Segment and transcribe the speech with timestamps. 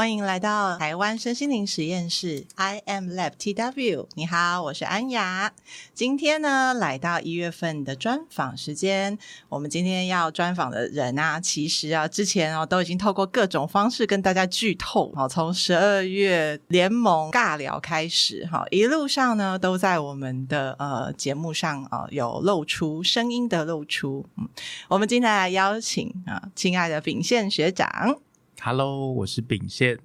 [0.00, 4.06] 欢迎来到台湾身心灵实验室，I am Lab TW。
[4.14, 5.52] 你好，我是安雅。
[5.92, 9.18] 今天呢，来到一月份的专访时间。
[9.50, 15.12] 我们今天要专访的人啊，其实啊，之前哦都已经透过各种方式跟大家剧透。
[15.14, 24.24] 好，从十二月联盟尬聊开始，哈，一路上呢都在我们的呃节目上啊有露出声音的露出。
[24.38, 24.48] 嗯，
[24.88, 28.16] 我们今天来邀请啊，亲爱的秉宪学长。
[28.62, 29.98] Hello，我是秉宪，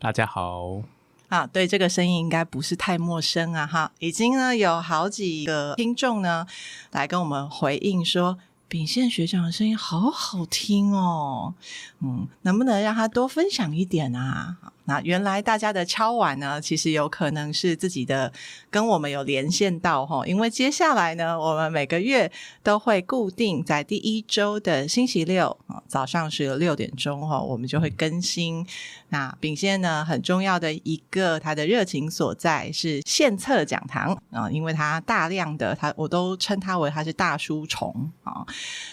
[0.00, 0.82] 大家好。
[1.28, 6.44] 啊，对，这个声音应该不是太陌生啊，哈，已经呢有好几个听众呢
[6.90, 11.54] 来跟我们回应说，秉宪学长的声音好好听哦，
[12.00, 14.56] 嗯，能不能让他多分享一点啊？
[14.86, 18.32] 那原来大家的敲碗呢，其实有可能是自己的
[18.70, 22.30] 跟我们有连线到哈，因为接下来呢，我们每个月
[22.62, 28.66] 都会固定在第一周的星期六啊早上是有六点钟哈，我们就会更新。
[29.10, 38.44] 那秉宪呢，很重要的一个他的热情所在是献策讲堂啊，因为他大量的他我都称他为他是大书虫啊，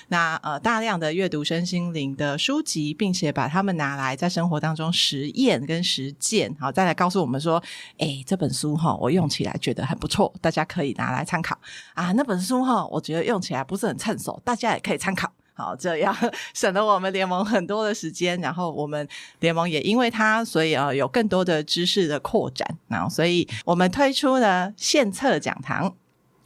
[0.10, 5.84] 那呃大量的阅读身心灵的书籍，并且把他们拿来在生活当中实验跟。
[5.88, 7.64] 实践好，再来告诉我们说，
[7.98, 11.58] 哎，这本书哈，我用起来觉得很不错，大家可以拿来参考
[11.94, 12.14] 啊。
[12.14, 15.30] 那本书哈，我觉得用起来不是很趁手，大家也可以参考。
[15.54, 16.16] 好，这样
[16.54, 19.06] 省了我们联盟很多的时间，然后我们
[19.42, 22.66] 联盟也因为它，所以啊有更多的知识的扩展。
[22.88, 25.94] 然后，所以我们推出了献策讲堂。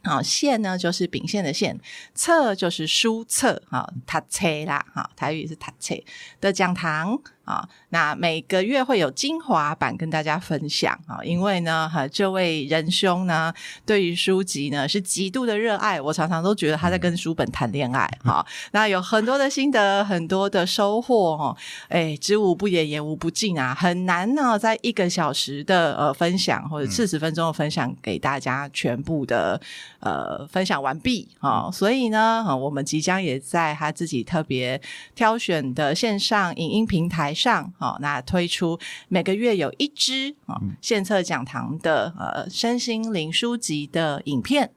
[0.04, 1.78] 好，献呢就是秉宪的献，
[2.12, 5.94] 策就是书册，好，读册啦，好，台语是塔册
[6.40, 7.16] 的讲堂。
[7.44, 13.52] 啊，那每个月会有精华版跟大家分享啊，因为呢，哈，这位仁兄呢，
[13.84, 18.08] 对于书籍呢是极度的热爱，我常常都觉得他在跟书本谈恋爱。
[18.22, 21.56] 哈、嗯，那有很多的心得，很多的收获哦，
[21.88, 29.60] 哎，知无不言，言无不尽啊，很难呢，在一个小时的呃分享或者四十分钟的分享给大家全部的
[29.98, 34.80] 呃分享完毕啊，所以呢，我们即将也在他自己特别
[35.16, 37.31] 挑选的线上影音平台。
[37.34, 38.78] 上好，那推出
[39.08, 44.70] 每个月有一支啊献策讲堂的呃身心灵书籍的影片，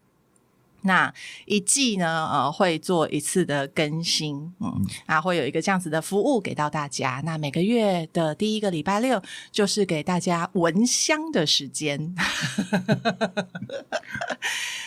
[0.81, 1.13] 那
[1.45, 7.21] 一季呢呃会做一次的更新，嗯，啊会有一个这样子的服务给到大家。
[7.25, 12.15] 那每个月的第一个礼拜六就是给大家闻香的时间。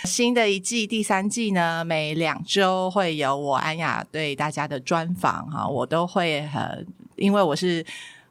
[0.05, 6.87] 新的一季第三季呢，每两周会有我安雅对大家的专访哈，我都会很。
[7.19, 7.85] 因为我是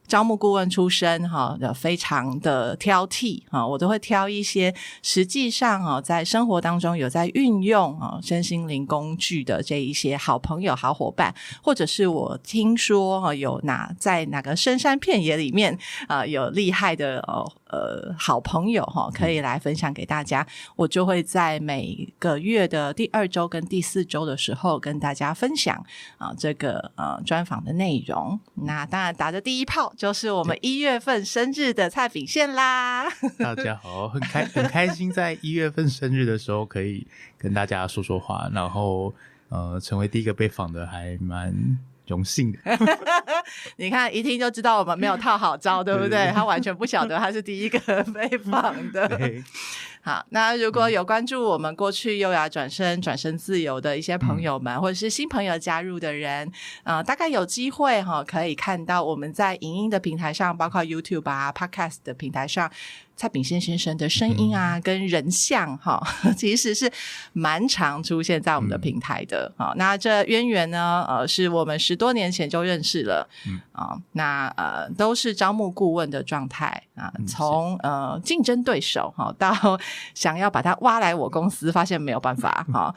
[0.08, 4.74] 招募顾问出身，哈，非常的挑剔，哈，我都会挑一些
[5.04, 17.52] 实际上啊，在生活当中有在运用啊身心灵工具的这一些好朋友、好伙伴，或者是我听说哈有哪在哪个深山片野里面啊有厉害的哦。
[17.70, 20.48] 呃，好朋友哈，可以来分享给大家。
[20.78, 25.76] 我就会在每个月的第二周跟第四周的时候跟大家分享
[26.18, 28.40] 啊，这个呃专访的内容。
[28.54, 33.10] 那当然打的第一炮就是我们一月份生日的蔡秉宪啦。
[33.40, 39.12] 大家好，很开很开心，在一月份生日的时候可以跟大家说说话，然后
[39.50, 41.80] 呃，成为第一个被访的，还蛮。
[42.08, 42.60] 荣幸的，
[43.76, 46.32] 你看一听就知道我们没有套好招，对不对？
[46.34, 47.78] 他完全不晓得他是第一个
[48.16, 49.06] 被访的。
[50.08, 56.50] 好，那如果有关注我们过去优雅转身、转身自由的一些朋友们，或者是新朋友加入的人，
[56.84, 62.72] 呃，大概有机会哈，可以看到我们在影音的平台上，包括 YouTube 啊、Podcast 的平台上。
[63.20, 66.00] 蔡炳宪先生的声音啊，跟人像哈，
[66.38, 66.88] 其实是
[67.34, 69.52] 蛮常出现在我们的平台的。
[69.58, 73.28] 好，那这渊源呢，呃，是我们十多年前就认识了，
[73.72, 79.52] 啊，那呃，都是招募顾问的状态啊，从呃竞争对手哈，到
[80.14, 82.94] 想要把他挖来我公司，发现没有办法哈。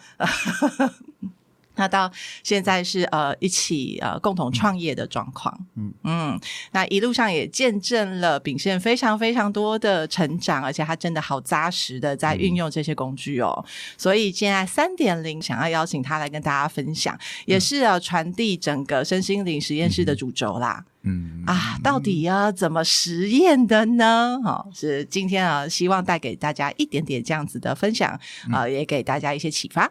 [1.81, 2.12] 那到
[2.43, 5.94] 现在是呃一起呃共同创业的状况，嗯。
[6.05, 6.38] 嗯，
[6.73, 24.38] 那一路上也见证了秉宪非常非常多的成长，而且他真的好扎实的在运用这些工具哦，嗯、所以现在三点零想要邀请他来跟大家分享，也是要传递整个身心灵实验室的主轴啦，嗯啊，到底要怎么实验的呢？
[24.44, 28.11] 哈、哦，是今天啊，希望带给大家一点点这样子的分享
[28.50, 29.91] 啊、呃，也给大家一些启发。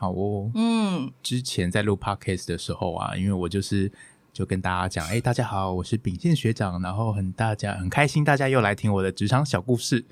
[0.00, 3.92] 好哦，嗯，之前在录 podcast 的时候啊，因为我就是
[4.32, 10.06] 就跟大家讲，哎、欸，大家好，我是秉宪学长，然后很大家很开心，大家又来听我的职场小故事。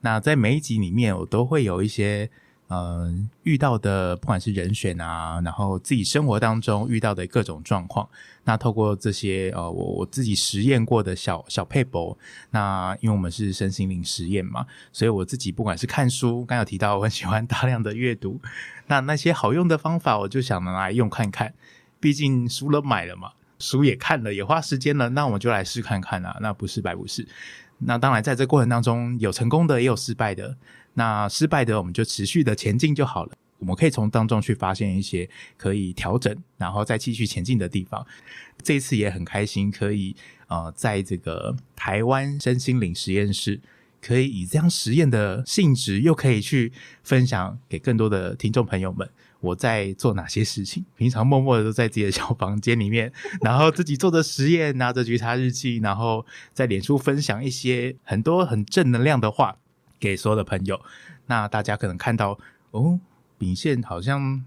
[0.00, 2.30] 那在每一集里面，我都会有一些
[2.68, 3.12] 呃，
[3.42, 8.08] 遇到的不管是人选啊，然后自己生活当中遇到的各种状况，
[8.44, 12.16] 那透过这些呃，我我自己实验过的小小 paper，，
[12.50, 18.40] 那因为我们是身心灵实验嘛，所以我自己不管是看书，刚有提到我很喜欢大量的阅读，
[18.86, 21.52] 那那些好用的方法，我就想拿来用看看，
[22.00, 27.28] 毕竟书了买了嘛，书也看了，也花时间了，那我们就来试看看啊，那不是白不是。
[27.78, 30.56] 那当然，在这过程当中有成功的，也有失败的。
[30.94, 33.32] 那失败的，我们就持续的前进就好了。
[33.58, 38.04] 我们可以从当中去发现一些可以调整，然后再继续前进的地方。
[38.62, 40.14] 这次也很开心，可以
[40.48, 43.60] 呃，在这个台湾身心灵实验室，
[44.02, 49.08] 可以以这样实验的性质，又可以去分享给更多的听众朋友们。
[49.40, 50.84] 我在做哪些事情？
[50.96, 53.12] 平常默默的都在自己的小房间里面，
[53.42, 59.56] 然后自己做着实验，拿着觉察日记，然后在脸书分享一些很多很正能量的话
[59.98, 60.80] 给所有的朋友。
[61.26, 62.38] 那大家可能看到
[62.70, 62.98] 哦，
[63.38, 64.44] 秉宪好像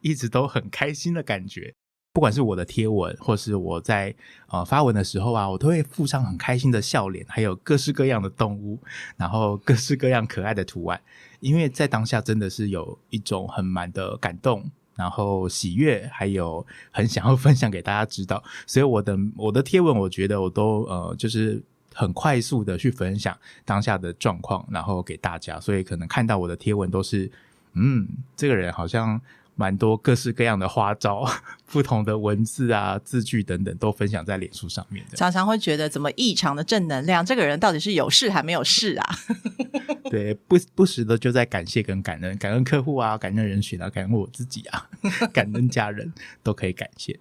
[0.00, 1.72] 一直都很开心的感觉。
[2.12, 4.14] 不管是我的贴文，或是我在
[4.46, 8.78] 呃发文的时候啊，我都会附上很开心的笑脸，还有各式各样的动物，
[9.16, 11.00] 然后各式各样可爱的图案。
[11.40, 14.64] 因为在当下真的是有一种很满的感动，
[14.94, 18.40] 然后喜悦，还有很想要分享给大家知道。
[18.64, 21.60] 所以我的我的贴文，我觉得我都呃就是
[21.94, 25.58] 很快速的去分享当下的状况，然后给大家。
[25.58, 27.30] 所以可能看到我的贴文都是，
[27.72, 28.06] 嗯，
[28.36, 29.18] 这个人好像。
[29.56, 31.24] 蛮多各式各样的花招，
[31.70, 35.16] 不同的文字啊、字句等等，都分享在脸书上面的。
[35.16, 37.24] 常常会觉得怎么异常的正能量？
[37.24, 39.14] 这个人到底是有事还没有事啊？
[40.10, 44.88] 对，不不时的就在感谢跟感恩，感恩客户啊，感恩人群啊，感恩我自己啊，
[45.32, 46.12] 感恩家人
[46.42, 47.18] 都可以感谢。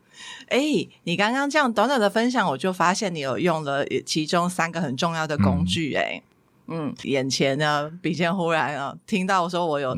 [0.47, 6.32] 哎、欸，你刚刚这样短短的分享，我就发现你有用了其中三个很重要的工具、欸，哎、嗯。
[6.67, 9.95] 嗯，眼前呢，秉宪忽然啊，听到说我有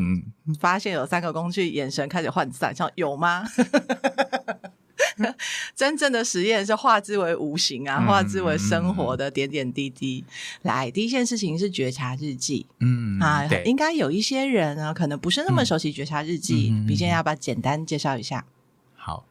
[0.59, 3.45] 发现有三个工具，眼神开始涣散，像有吗？
[5.75, 10.25] 真正的实验是化之为无形啊，化之为生活的点点滴滴。
[10.63, 12.65] 来，第一件事情是觉察日记。
[12.79, 18.45] 嗯啊，应该有一些人呢，可能不是那么熟悉觉察日记，秉宪要不要简单介绍一下？
[18.95, 19.25] 好，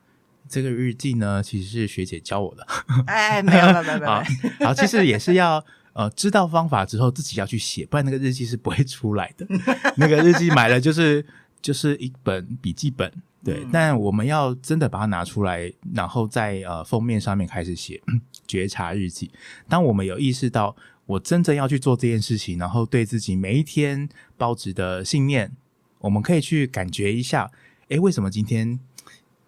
[0.48, 2.66] 这个日记呢，其实是学姐教我的。
[3.06, 4.24] 哎，没有，没有，没有，没有。
[4.66, 5.64] 好，其实也是要。
[5.94, 9.46] 呃，知道方法之后自己要去写，不然那个日记是不会出来的。
[9.96, 11.24] 那个日记买了就是
[11.62, 13.10] 就是一本笔记本，
[13.44, 13.62] 对。
[13.64, 18.02] 嗯、但我们要真的把它拿出来，然后在呃封面上面开始写
[18.46, 19.30] 觉察日记。
[19.68, 20.74] 当我们有意识到
[21.06, 25.52] 我真正要去做这件事情，然后对自己每一天报纸的信念，
[26.00, 27.50] 我们可以去感觉一下，
[27.88, 28.80] 诶，为什么今天？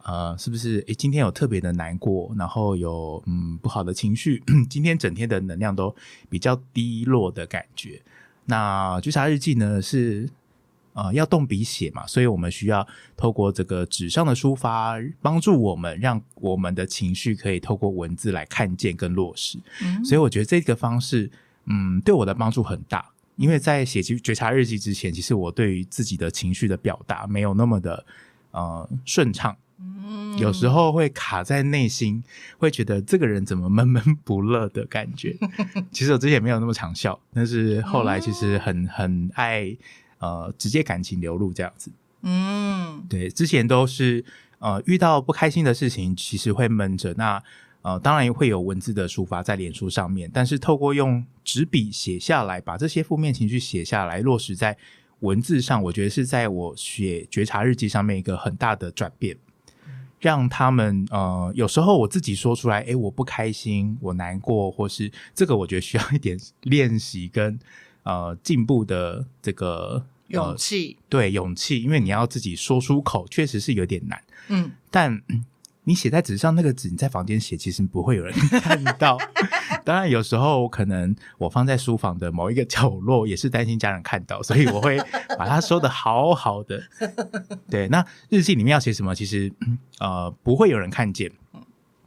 [0.06, 0.84] 呃，是不是？
[0.86, 5.92] 诶，今天有特别的难过，然后有嗯不好的情绪， 今天整天的能量都
[6.30, 8.00] 比较低落的感觉。
[8.44, 10.30] 那觉察日记呢，是
[10.92, 12.86] 呃要动笔写嘛，所以我们需要
[13.16, 19.58] 透过这个纸上的抒发，帮助我们让我们的情绪可以透过文字来看见跟落实。
[19.82, 21.28] 嗯，所以我觉得这个方式，
[21.64, 23.10] 嗯，对我的帮助很大。
[23.34, 28.06] 因为在写觉察日记之前，其实我对于自己的情绪的表达没有那么的
[28.52, 29.56] 呃顺畅。
[29.78, 32.24] 嗯，有时候会卡在内心，
[32.58, 35.36] 会觉得这个人怎么闷闷不乐的感觉。
[35.92, 39.76] 其实我之前没有那么常笑，但是后来其实很很爱
[40.18, 41.90] 呃直接感情流露这样子。
[42.22, 44.24] 嗯，对，之前都是
[44.58, 47.12] 呃遇到不开心的事情，其实会闷着。
[47.14, 47.42] 那
[47.82, 54.76] 呃当然会有文字的抒发在脸书上面，但是透过用纸笔写下来，把这些负面情绪写下来，落实在
[55.20, 59.36] 文字上，我觉得是在我写觉察日记上面一个很大的转变。
[60.20, 67.58] 让他们呃，有时候我自己说出来，哎，我不开心，我难过，或是这个，我觉得需要一点练习跟
[68.02, 70.96] 呃进步的这个、呃、勇气。
[71.08, 74.22] 对，勇气，因为你要自己说出口，确实是有点难。
[74.48, 75.22] 嗯，但。
[75.88, 79.16] 你写在纸上那个纸，你在房间写，其实不会有人 看到。
[79.86, 84.98] 当然，有时候可能我放在书房的某一个角落，也是担心家人看到，所以我会
[85.38, 86.82] 把它收的好好的。
[87.70, 89.52] 对，那日记里面要写什么，其实
[90.00, 91.30] 呃不会有人看见。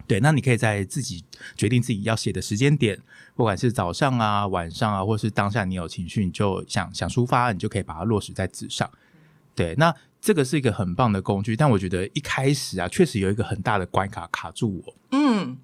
[0.05, 1.23] 对，那你可以在自己
[1.55, 2.99] 决定自己要写的时间点，
[3.33, 8.89] 不管是早上啊、晚上啊，或是当下你有情绪，你就想想抒发，你就可以把它落实在纸上。
[9.55, 9.95] 对，那。
[10.21, 14.93] 这个是一个很棒的工具，但我觉得一开始啊，确实有一个很大的关卡卡住我。
[15.11, 15.57] 嗯，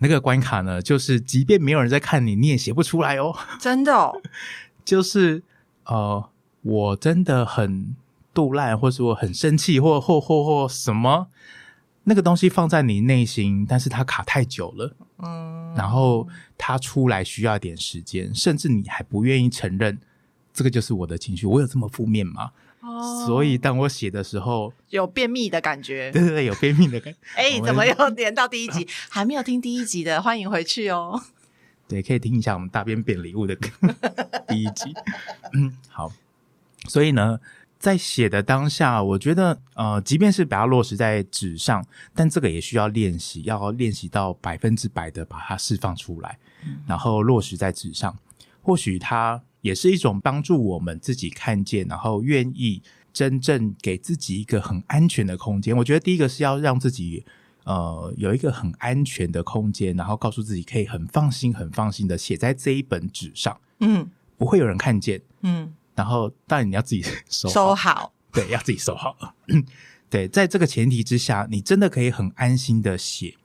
[0.00, 3.36] 那个关卡呢，就是即便没有人在看你，你也写不出来哦。
[3.58, 4.20] 真的哦，
[4.84, 5.42] 就是
[5.84, 6.28] 呃，
[6.62, 7.94] 我真的很
[8.32, 11.28] 杜烂，或是我很生气，或或或或什么，
[12.04, 14.96] 那个东西放在你内心，但是它卡太久了。
[15.18, 16.26] 嗯，然后
[16.56, 19.98] 它出来需要一点时间，甚至你还不愿意承认，
[20.54, 22.52] 这个就是我的情绪，我有这么负面吗？
[22.80, 26.10] 哦，所以当我写的时候，有便秘的感觉。
[26.10, 27.18] 对对对，有便秘的感觉。
[27.36, 28.86] 哎、欸，怎么又连到第一集？
[29.08, 31.20] 还没有听第一集的，欢迎回去哦。
[31.86, 33.54] 对，可以听一下我们大便变礼物的
[34.48, 34.94] 第一集。
[35.52, 36.10] 嗯，好。
[36.88, 37.38] 所以呢，
[37.78, 41.84] 在写的当下，我觉得，呃，即便是把它落实在纸上，
[42.14, 48.16] 但这个也需要练习，要练习到百分之百的把它释放出来，嗯、然后落实在纸上。
[48.62, 55.76] 或许它也是一种帮助我们自己看见，然后愿意真正给自己一个很安全的空间。
[55.76, 57.24] 我觉得第一个是要让自己。
[57.64, 69.14] 呃，有一个很安全的空间，然后告诉自己可以很放心、很放心的写在这一本纸上，嗯，不会有人看见，嗯，然后当然你要自己收好收好，对，要自己收好，
[70.08, 73.36] 对，在这个前提之下，你真的可以很安心的写。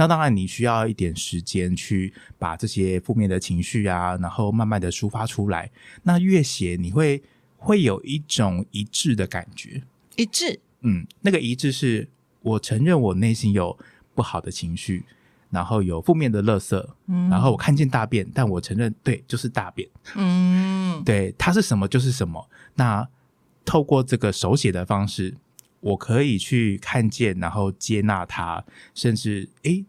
[0.00, 5.70] 那当然，你需要一点时间去把这些负面的情绪啊，然后慢慢的抒发出来。
[6.04, 7.22] 那越写，你会
[7.58, 9.82] 会有一种一致的感觉，
[10.16, 12.08] 一致，嗯，那个一致是。
[12.42, 13.78] 我承认我内心有
[14.14, 15.04] 不好的情绪，
[15.50, 22.48] 然后有负面的垃圾，嗯，然后我看见大便，但我承认对，就是大便，嗯，对，它是什么就是什么。
[22.76, 23.06] 那
[23.62, 25.36] 透过这个手写的方式，
[25.80, 28.64] 我可以去看见，然后接纳它，
[28.94, 29.84] 甚至诶，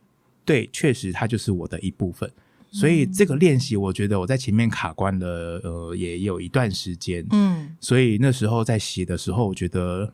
[0.51, 2.29] 对，确实它就是我的一部分。
[2.72, 10.13] 所以这个练习，我觉得我在前面卡关了，呃，也有一段时间，嗯，所以那时候在写的时候，我觉得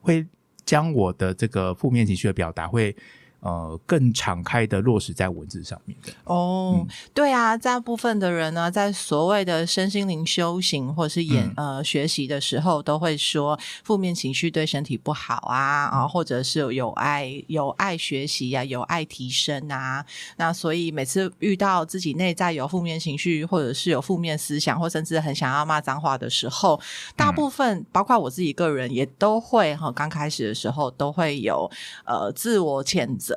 [0.00, 0.26] 会。
[0.66, 2.94] 将我的这个负面情绪的表达会。
[3.40, 20.04] 呃，更敞开的落实在文字上面的哦，嗯、对啊，大部分的人呢，在所谓的身心灵修行或者是演、嗯、呃学习的时候，都会说负面情绪对身体不好啊，啊，或者是有爱有爱学习啊，有爱提升啊。
[20.36, 26.78] 那所以每次遇到自己内在有负面情绪，或者是有负面思想，或甚至很想要骂脏话的时候，
[27.16, 31.70] 大部分、嗯、包括我自己个人也都会哈，刚开始的时候都会有
[32.04, 33.29] 呃自我谴责。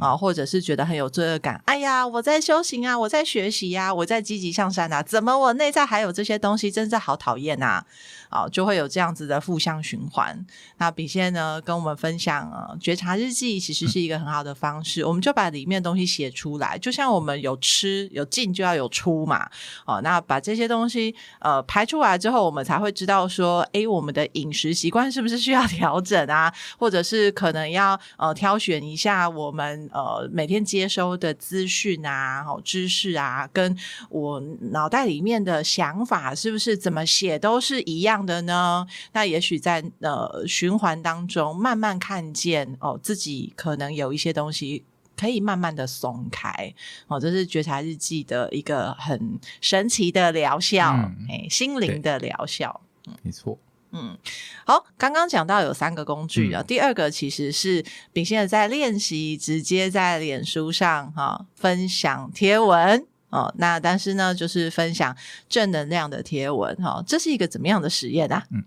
[0.00, 1.60] 啊，或者是觉得很有罪恶感。
[1.66, 7.82] 哎呀，我在修行啊，我在学习呀、啊，我在积极向善啊，怎么我内在还有这些东西，真是好讨厌呐！
[8.30, 10.44] 啊，就会有这样子的负向循环。
[10.76, 15.04] 那笔仙呢，跟我们分享啊，觉察日记其实是一个很好的方式。
[15.04, 19.48] 我们就把里面的东西写出来，就像我们有吃有进就要有出嘛。
[19.86, 26.52] 哦，那把这些东西呃排出来之后，我们才会知道说，哎，我们的饮食习惯是不是需要调整啊？
[26.78, 33.76] 或者是可能要呃挑选一下我们呃每天接收的资讯啊、好知识啊，跟
[34.10, 34.40] 我
[34.72, 38.84] 脑袋里面的想法是不是怎么写都是一样的呢？
[39.12, 44.84] 那也许在呃循环当中，慢慢看见哦，自己可能有一些东西
[45.16, 46.74] 可以慢慢的松开
[47.06, 53.58] 哦，这是觉察日记的一个很神奇的疗效，哎、嗯欸，心灵的疗效，嗯，没错，
[53.92, 54.16] 嗯，
[54.64, 63.06] 好，刚刚讲到有三个工具啊，嗯、第二个其实是秉现在练习，直接在脸书上哈、哦、分享贴文。
[63.30, 65.14] 哦，那但是呢，就是分享
[65.50, 68.42] 正能量的贴文哈、哦，这是一个怎么样的实验啊？
[68.50, 68.64] 嗯，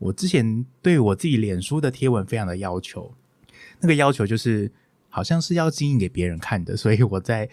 [0.00, 3.14] 我之前对我自己脸书的贴文非常的要求，
[3.80, 4.72] 那个要求就是
[5.10, 7.46] 好像是要经营给别人看的，所以我在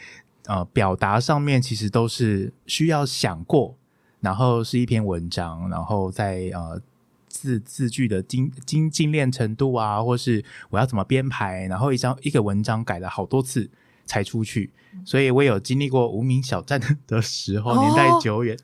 [0.45, 3.77] 呃表达上面其实都是需要想过，
[4.21, 6.81] 然后是一篇文章，然后在呃
[7.27, 13.69] 字字句的精精精炼程度啊，或是我要怎么编排，然后一张一个文章改了好多次。
[14.09, 14.71] 才出去，
[15.05, 18.55] 所以我有经历过无名小站 的时候，年代久远。
[18.55, 18.59] 哦、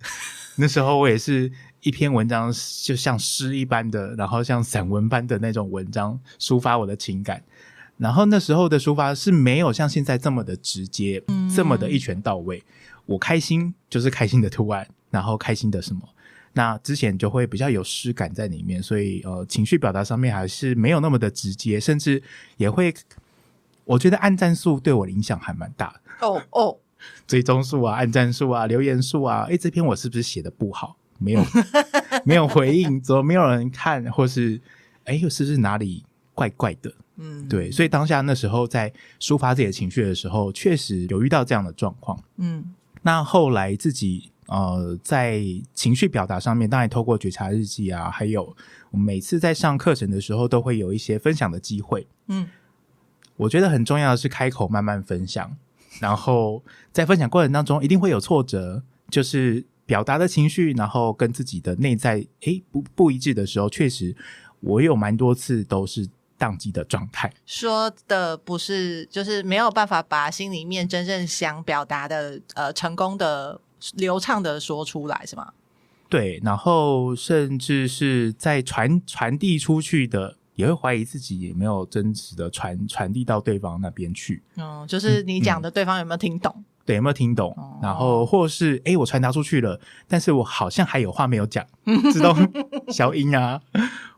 [0.56, 2.52] 那时候我也是一篇文章，
[2.84, 7.44] 就像诗一般的，然后像散文般的那种文章，抒发我的情感。
[8.00, 12.64] 然后那时候的抒发是没有像现在这么的直接，嗯、这么的一拳到位。
[13.06, 16.02] 我开心就是开心的图案，然后开心的什么，
[16.54, 22.22] 那之前就会比较有诗感在里面，所以呃，情绪表达上面还是没有那么的直接，甚至
[22.58, 22.94] 也会。
[23.86, 26.78] 我觉得按赞数对我的影响还蛮大的哦哦，
[27.28, 30.98] 追踪数啊，按赞数啊，留言数啊，诶，这篇我是不是写的不好？
[31.20, 31.46] 没有，
[32.26, 34.04] 没有回应，怎么没有人看？
[34.12, 34.60] 或是
[35.04, 36.04] 诶，又是不是哪里
[36.34, 36.92] 怪怪的？
[37.18, 42.20] 嗯，对，所以当下那时候在抒发自己的情绪的时候，确实有遇到这样的状况。
[42.38, 45.42] 嗯，那后来自己呃在
[45.74, 48.56] 情绪表达上面，当然透过觉察日记啊，还有
[48.92, 52.08] 我们每次在上课程的时候，都会有一些分享的机会。
[52.28, 52.48] 嗯。
[53.38, 55.58] 我觉得很重要的是开口慢慢分享，
[56.00, 64.16] 然后在分享过程当中一定会有挫折，就是表达的情绪，然后跟自己的内在诶不不一致的时候，确实
[64.62, 66.08] 我有蛮多次都是
[66.40, 67.30] 宕机的状态。
[67.46, 73.60] 说的不是，就是没有办法把心里面真正想表达的呃成功的
[73.96, 75.52] 流畅的说出来，是吗？
[76.08, 84.42] 对，然后甚至是在传传递出去的，也会怀疑自己有没有真实的传传递到对方那边去。
[84.56, 86.54] 嗯，就是你讲的，对方有没有听懂？
[86.56, 87.52] 嗯、对，有没有听懂？
[87.58, 91.66] 哦、然后或是哎，我传达出去了，但是我好像还有话没有讲，
[92.14, 92.36] 自动
[92.90, 93.60] 消音啊，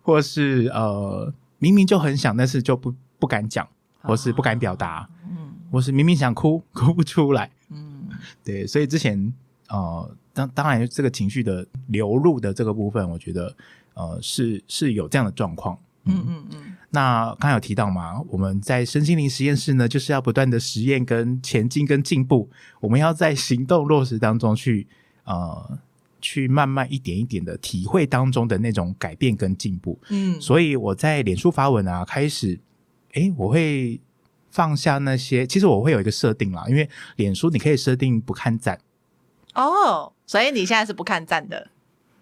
[0.02, 3.66] 或是呃，明明就很想，但是就不不敢讲，
[4.02, 8.10] 或是不敢表达，嗯，或是明明想哭，哭不出来，嗯，
[8.44, 9.34] 对，所以之前
[9.70, 10.16] 呃。
[10.38, 13.58] 当当然，这个情绪的流入的这个部分，我觉得
[13.96, 15.76] 呃是是有这样的状况。
[16.04, 16.76] 嗯嗯嗯。
[16.92, 22.48] 那刚刚有提到嘛，我们在身心灵实验室呢，就是要不断的实验跟前进跟进步，
[22.80, 24.86] 我们要在行动落实当中去
[25.24, 25.80] 呃
[26.22, 30.00] 去慢慢一点一点的体会当中的那种改变跟进步。
[30.10, 30.40] 嗯。
[30.40, 32.60] 所以我在脸书发文啊，开始
[33.14, 34.00] 诶，我会
[34.52, 38.80] 放下那些，其实我会有一个设定啦，因为脸书你可以设定不看赞。
[39.64, 40.14] 哦。
[40.26, 41.70] 所以你现在是不看赞的？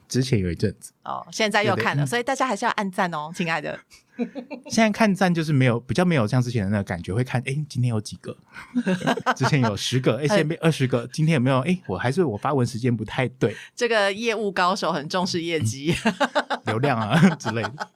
[0.07, 3.79] 之前有一阵子哦，现在又看了，所以大家还是要按赞哦，亲爱的。
[4.69, 8.37] 现在看赞就是没有比较没有像之前的那个感觉，会看哎，今天有几个？
[9.35, 11.59] 之前有十个，哎， 现在变二十个，今天有没有？
[11.61, 13.57] 哎，我还是我发文时间不太对。
[13.75, 17.89] 这个业务高手很重视业绩、嗯、流量啊之类的，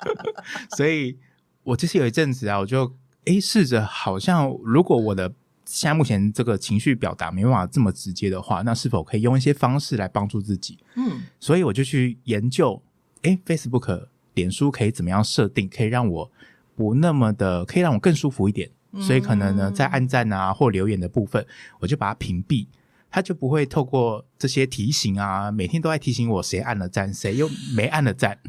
[0.75, 1.15] 所以
[1.63, 2.91] 我其实有一阵子啊，我就
[3.25, 5.31] 哎试着好像如果我的。
[5.71, 10.79] 现在目前这个情绪表达没办法这么直接的话，那是否可以用一些方式来帮助自己？
[10.95, 12.81] 嗯，所以我就去研究，
[13.21, 16.31] 诶，Facebook、脸书可以怎么样设定，可以让我
[16.75, 18.71] 不那么的，可以让我更舒服一点。
[18.99, 21.45] 所以可能呢，在按赞啊或留言的部分，
[21.79, 22.65] 我就把它屏蔽，
[23.11, 28.39] 它就不会透过这些提醒啊，每天都在提醒我谁按了赞，谁又没按了赞。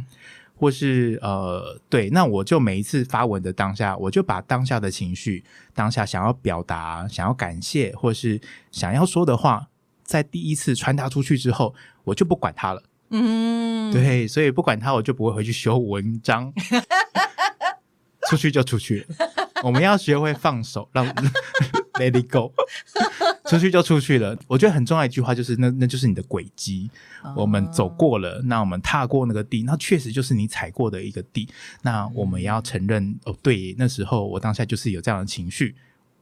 [0.61, 8.39] 或是呃，对，那我就每一次发文的当下，我就把当下的情绪、当下想要表达、想要感谢，或是
[8.71, 9.69] 想要说的话，
[10.05, 12.83] 在第一次传达出去之后，我就不管它了。
[13.09, 16.53] 嗯，对，所以不管它，我就不会回去修文章，
[18.29, 19.17] 出去就出去了。
[19.63, 21.07] 我们要学会放手，让
[21.99, 22.53] let it go，
[23.51, 24.39] 出去就出去了。
[24.47, 26.89] 我觉得很重要一句话就是，那那就是你的轨迹。
[27.35, 31.49] 我们走过了，那我们踏过那个地，那确实就是你踩过的一个地。
[31.83, 35.75] 那我们要承认，哦，对，那时候我当下就是有这样的情绪，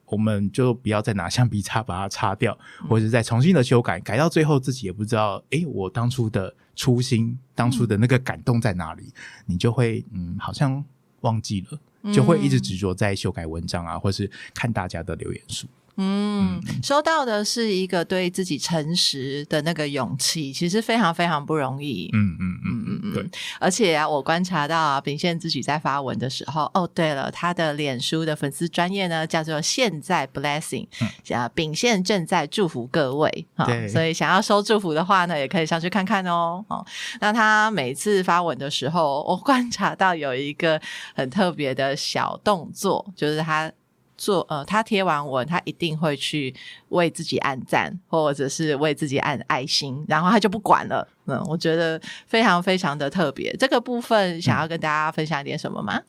[0.07, 9.13] 我们就不要再拿橡皮擦把它擦掉，或者再重新的修改，改到最后自己也不知道，诶，我当初的初心，当初的那个感动在哪里，
[9.47, 10.83] 你就会嗯，好像
[11.21, 11.79] 忘记了。
[12.15, 15.67] 就会一直执着在修改文章啊，或是看大家的留言数。
[16.01, 22.09] 嗯，收到的是一个对自己诚实的那个勇气，其实非常非常不容易。
[22.13, 23.31] 嗯嗯嗯嗯嗯，对。
[23.59, 30.87] 而且啊，我观察到啊，秉宪自己在发文的时候，哦，对了，他的脸书的粉丝专业呢叫做现在 Blessing，
[31.35, 33.47] 啊，秉宪正在祝福各位。
[33.67, 36.65] 对，所以想要收祝福的话呢，也可以上去看看哦。
[36.69, 36.87] 哦，
[37.21, 40.81] 那他每次发文的时候，我观察到有一个
[41.17, 43.73] 很特别的小动作，就是他。
[44.19, 46.55] 做呃，他贴完文，他一定会去
[46.89, 51.07] 为自己按赞，或者是为自己按爱心，然后他就不管了。
[51.27, 53.55] 嗯，我觉得非常非常的特别。
[53.57, 56.03] 这个部分想要跟大家分享一点什么吗？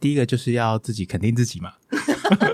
[0.00, 1.72] 第一个就是要自己肯定自己嘛。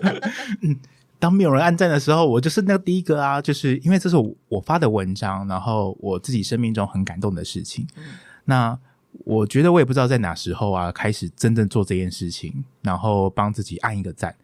[0.60, 0.78] 嗯，
[1.18, 7.86] 当没有人按赞的时候，我就是那个第一个啊，就是因为这是我我发的文章，然后我自己生命中很感动的事情。
[7.96, 8.04] 嗯，
[8.44, 8.78] 那。
[9.24, 14.34] 我觉得我也不知道在哪时候啊，开始真正做这件事情，然后帮自己按一个赞，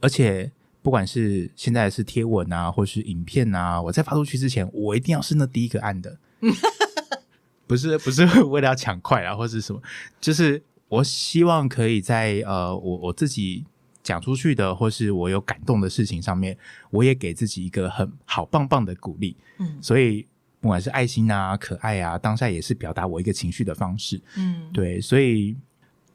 [0.00, 0.50] 而且
[0.82, 6.18] 不管是现在是贴文啊，或是影片啊，我在发出去之前，我一定要是那第一个按的，
[7.66, 9.82] 不是不是为了要抢快啊，或是什么，
[10.20, 13.64] 就是我希望可以在呃，我我自己
[14.02, 16.56] 讲出去的，或是我有感动的事情上面，
[16.90, 20.26] 我也给自己一个很好棒棒的鼓励，嗯，所以。
[20.60, 24.20] 不管是爱心啊、可爱啊，当下也是表达我一个情绪的方式。
[24.36, 25.56] 嗯，对，所以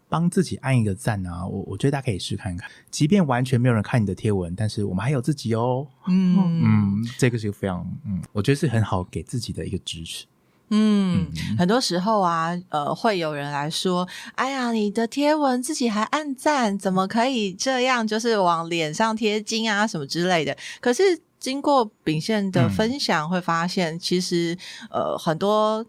[0.08, 5.88] 帮自己按一个赞啊，我我觉得大家可以试看看，即便完全没有人看你的贴文，但是我们还有自己哦。
[6.08, 10.26] 嗯嗯，这个是非常嗯，我觉得是很好给自己的一个支持。
[10.70, 18.06] 嗯，嗯，很多时候啊，呃，会有人来说：“哎呀，你的贴文自己还按赞，怎么可以这样？
[18.06, 21.04] 就是往脸上贴金啊，什么之类的。”可是。
[21.46, 24.58] 经过秉宪的分享，会发现其实、
[24.90, 25.86] 嗯、呃很多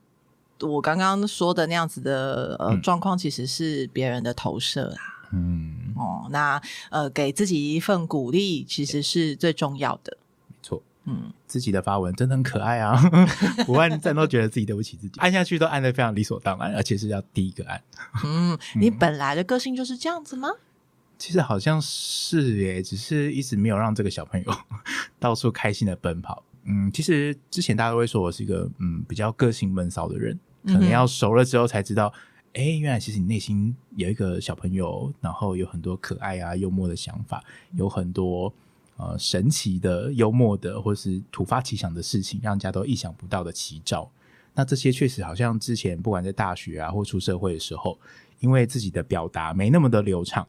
[0.60, 5.00] 我刚刚说的那样子的呃状况，其实是别人的投射啊。
[5.32, 10.18] 嗯哦，那呃给自己一份鼓励，其实是最重要的。
[10.46, 13.00] 没错，嗯，自己的发文真的很可爱啊，
[13.64, 17.82] 不按赞都觉得自己对不起自己，按下去都按的非常理所当然，而且是要第一个按。
[18.26, 20.50] 嗯， 你本来的个性就是这样子吗？
[21.18, 24.52] 其实好像是耶，只是一直没有让这个小朋友
[25.18, 26.42] 到处开心的奔跑。
[26.64, 32.12] 嗯，其实之前大家都会说我是一个嗯比较个性闷骚的人，可能要熟了之后才知道，
[32.54, 37.42] 哎、嗯，原来其实你内心有一个小朋友，然后有很多可爱啊、幽默的想法，
[37.74, 38.52] 有很多
[38.96, 44.10] 呃神奇的、幽默的，或是突发奇想的事情，让人家都意想不到的奇招。
[44.52, 47.96] 那这些确实好像之前不管在大学啊或出社会的时候，
[48.40, 50.46] 因为自己的表达没那么的流畅。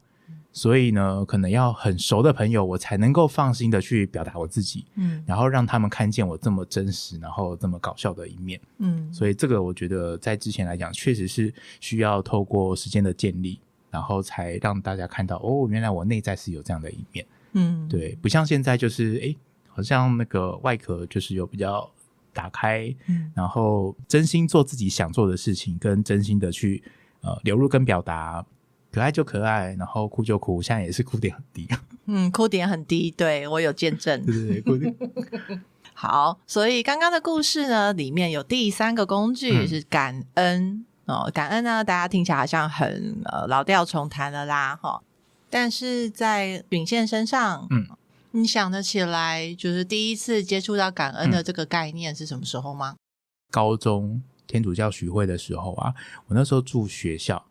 [0.50, 19.36] 所以呢，可能要很熟的朋友，我才能够放心的去表达我自己，嗯，然后让他们看见我这么真实，然后这么搞笑的一面，嗯，所以这个我觉得在之前来讲，确实是需要透过时间的建立，然后才让大家看到，哦，原来我内在是有这样的一面，嗯，对，不像现在就是，诶，
[19.68, 21.88] 好像那个外壳就是有比较
[22.32, 26.82] 打开，嗯，然后真心做自己想做的事情，跟真心的去
[27.20, 28.44] 呃流入跟表达。
[28.90, 31.68] 可爱就可爱，然后哭就哭，现在也是哭点很低。
[32.06, 34.24] 嗯，哭点很低，对，我有见证。
[34.24, 34.96] 对对对，哭点。
[35.92, 41.30] 好，所以刚刚的故事呢，里面有第三个工具是感恩、嗯、哦。
[41.34, 45.02] 感恩呢，大家听起来好像很呃老调重弹了啦，哈、哦。
[45.50, 47.86] 但是在秉宪身上，嗯，
[48.30, 52.94] 你想得起来，就是第一次接触到感恩的这个概念是什么时候吗？
[53.50, 55.94] 高中天主教学会的时候啊，
[56.28, 57.44] 我那时候住学校。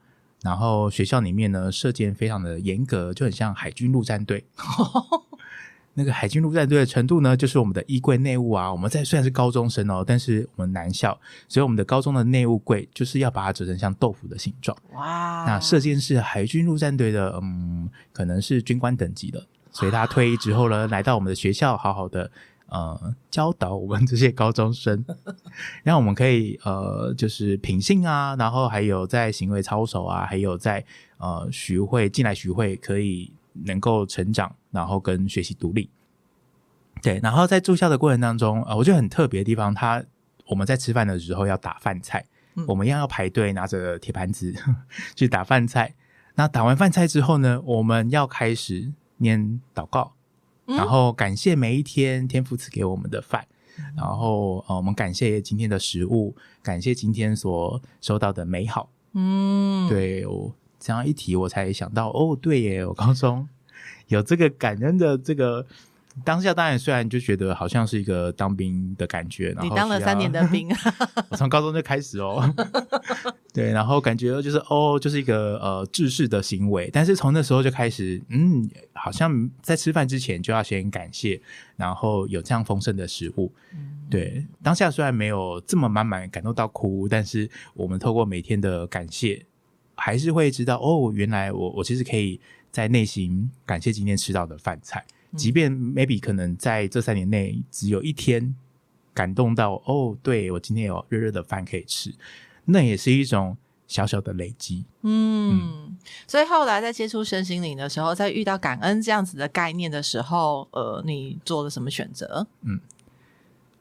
[0.47, 4.45] 然后学校里面呢，射箭非常的严格，就很像海军陆战队。
[5.93, 14.77] 那个海军陆战队的程度呢，就是我们的衣柜内务啊，我们在虽然是高中生哦，但是我们男校，所以我们的高中的内务柜就是要把它折成像豆腐的形状。
[14.93, 15.43] 哇！
[15.45, 22.31] 那射箭是海军陆战队的，嗯，可能是军官等级的，所以他退役之后呢，来到我们的学校，好好的。
[22.69, 25.05] 呃，教导我们这些高中生，
[25.83, 30.83] 让我们可以呃，就是品性啊，然后还有在行为操守啊，还有在
[31.17, 33.31] 呃学会进来学会可以
[33.65, 35.89] 能够成长，然后跟学习独立。
[37.01, 40.03] 对，然后在住校的过程当中，呃，我觉得很特别的地方，他
[40.47, 42.25] 我们在吃饭的时候要打饭菜，
[42.55, 44.53] 嗯、我们一样要排队拿着铁盘子
[45.15, 45.95] 去打饭菜。
[46.35, 50.16] 那打完饭菜之后呢，我们要开始念祷告。
[50.67, 58.89] 然后感谢每一天天父赐给我们的饭，嗯、然后呃，我们感谢今天的食物，感谢今天所收到的美好。
[59.13, 63.47] 嗯，对，我这样一提，我才想到，哦，对耶，我高中
[64.07, 65.65] 有这个感恩的这个。
[66.25, 70.69] 当下当然虽然就觉得好像是一个当兵的感觉，然后你当了三年的兵，
[71.29, 72.43] 我从高中就开始哦，
[73.53, 81.39] 对，然后感觉就是哦，就是一个呃制式的行为，但是从那时候就开始，嗯，好像在吃饭之前就要先感谢，
[81.75, 89.45] 然后有这样丰盛的食物，嗯、对，当下虽然没有这么满满感动到哭，但是我们透过每天的感谢，
[89.95, 92.39] 还是会知道哦，原来我我其实可以
[92.71, 95.05] 在内心感谢今天吃到的饭菜。
[95.35, 98.55] 即便 maybe 可能在这三年内只有一天
[99.13, 102.13] 感动到哦，对，我今天有热热的饭可以吃，
[102.65, 104.85] 那也是一种小小的累积。
[105.01, 112.47] 嗯，嗯，所以后来在接触身心灵的时候，在遇到感恩这样子的概念的时候，呃，你做了什么选择？
[112.61, 112.79] 嗯，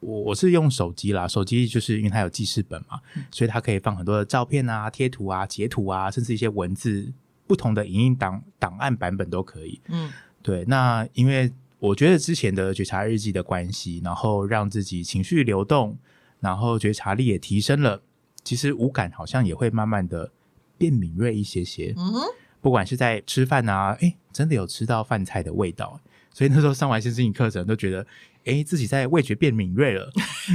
[0.00, 7.12] 我我是用手机啦，手机就是因为它有记事本嘛，嗯、所以它可以放很多的照片啊、贴图啊、截图啊，甚至一些文字，
[7.46, 9.80] 不同的影音档档案版本都可以。
[9.88, 10.10] 嗯。
[10.46, 15.98] 对，那因为我觉得之前的觉察日记的关系，然后让自己情绪流动，
[16.38, 18.00] 然后觉察力也提升了，
[18.44, 20.30] 其实五感好像也会慢慢的
[20.78, 21.92] 变敏锐一些些。
[21.96, 22.22] 嗯哼，
[22.60, 26.00] 不管是在吃饭啊，诶，真的有吃到饭菜的味道，
[26.32, 28.06] 所以那时候上完身心灵课程都觉得，
[28.44, 30.12] 诶，自己在味觉变敏锐了，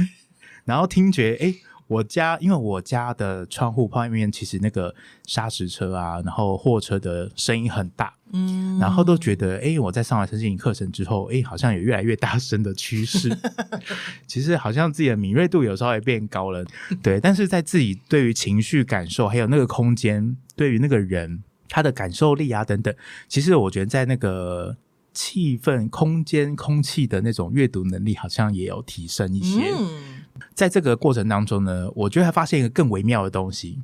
[0.64, 1.54] 然后听觉，诶。
[1.86, 4.94] 我家因为我家的窗户外面其实那个
[5.26, 13.30] 砂石车啊，然后货车的声音很大，嗯，然后都觉得，哎，我在上完身心灵课程之后，哎，好像有越来越大声的趋势。
[14.26, 16.64] 其实好像自己的敏锐度有时候也变高了，
[17.02, 17.20] 对。
[17.20, 22.94] 但是在自己对于情绪感受，还有那个空间，对于那个人他的感受力啊等等，
[23.28, 24.76] 其实我觉得在那个
[25.12, 29.60] 气氛、空间、空气的那种阅读能力，好像也有提升一些。
[29.78, 30.21] 嗯
[30.54, 33.80] 在这个过程当中呢，我觉得还发现一个更微妙的东西，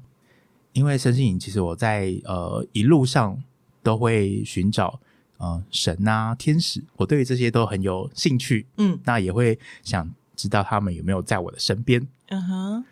[0.72, 3.42] 因为身心灵其实我在呃一路上
[3.82, 5.00] 都会寻找
[5.38, 12.06] 呃神啊天使，我对于这些都很有兴趣，嗯，那也会想知道他们有没有在我的身边。
[12.28, 12.84] 嗯哼，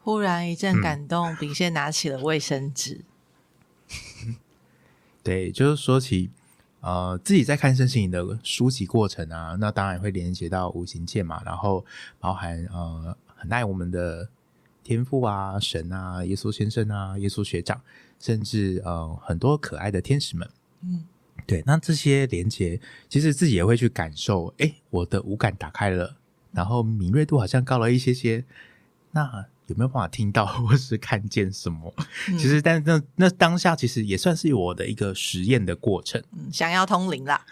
[0.00, 3.04] 忽然一阵感动，秉宪拿起了卫生纸，
[5.22, 6.30] 对，就是说起。
[6.84, 11.82] 呃，自己在看身心灵的书籍过程啊，那当然会连接到五行界嘛，然后
[12.20, 14.28] 包含呃很爱我们的
[14.82, 17.80] 天赋啊、神啊、耶稣先生啊、耶稣学长，
[18.20, 20.46] 甚至呃很多可爱的天使们。
[20.82, 21.04] 嗯，
[21.46, 26.14] 对，那这些连接其实自己也会去感受，哎，我的五感打开了，
[26.52, 28.44] 然后敏锐度好像高了一些些，
[29.12, 31.92] 那有没有办法听到 或是看见什么？
[32.28, 37.44] 嗯、其实，但是那那当下其实也算是我的一个实验的过程，嗯、想要通灵啦。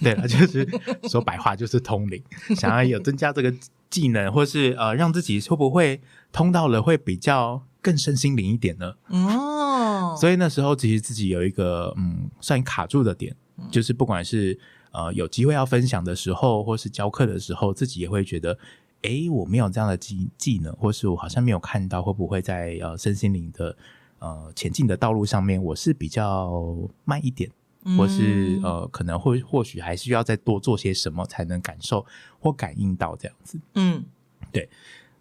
[0.00, 0.66] 对了， 就是
[1.08, 2.22] 说白话就是通灵，
[2.56, 3.52] 想要有增加这个
[3.90, 6.00] 技能，或是呃让自己会不会
[6.32, 8.94] 通到了会比较更身心灵一点呢？
[9.08, 13.36] 哦，所以那时候其实自己有一个嗯算卡住的点，
[13.70, 14.58] 就是不管是
[14.92, 18.58] 呃有机会要分享的时候，或是教课的时候，自己也会觉得，
[19.02, 23.76] 诶，我没有这样的技技能，或是我好像没有看到会不会在呃身心灵的
[24.18, 27.50] 呃前进的道路上面，我是比较慢一点。
[27.96, 32.04] 或是呃，可能会或许还需要再多做些什么，才能感受
[32.40, 33.60] 或感应到这样子。
[33.74, 34.04] 嗯，
[34.50, 34.68] 对，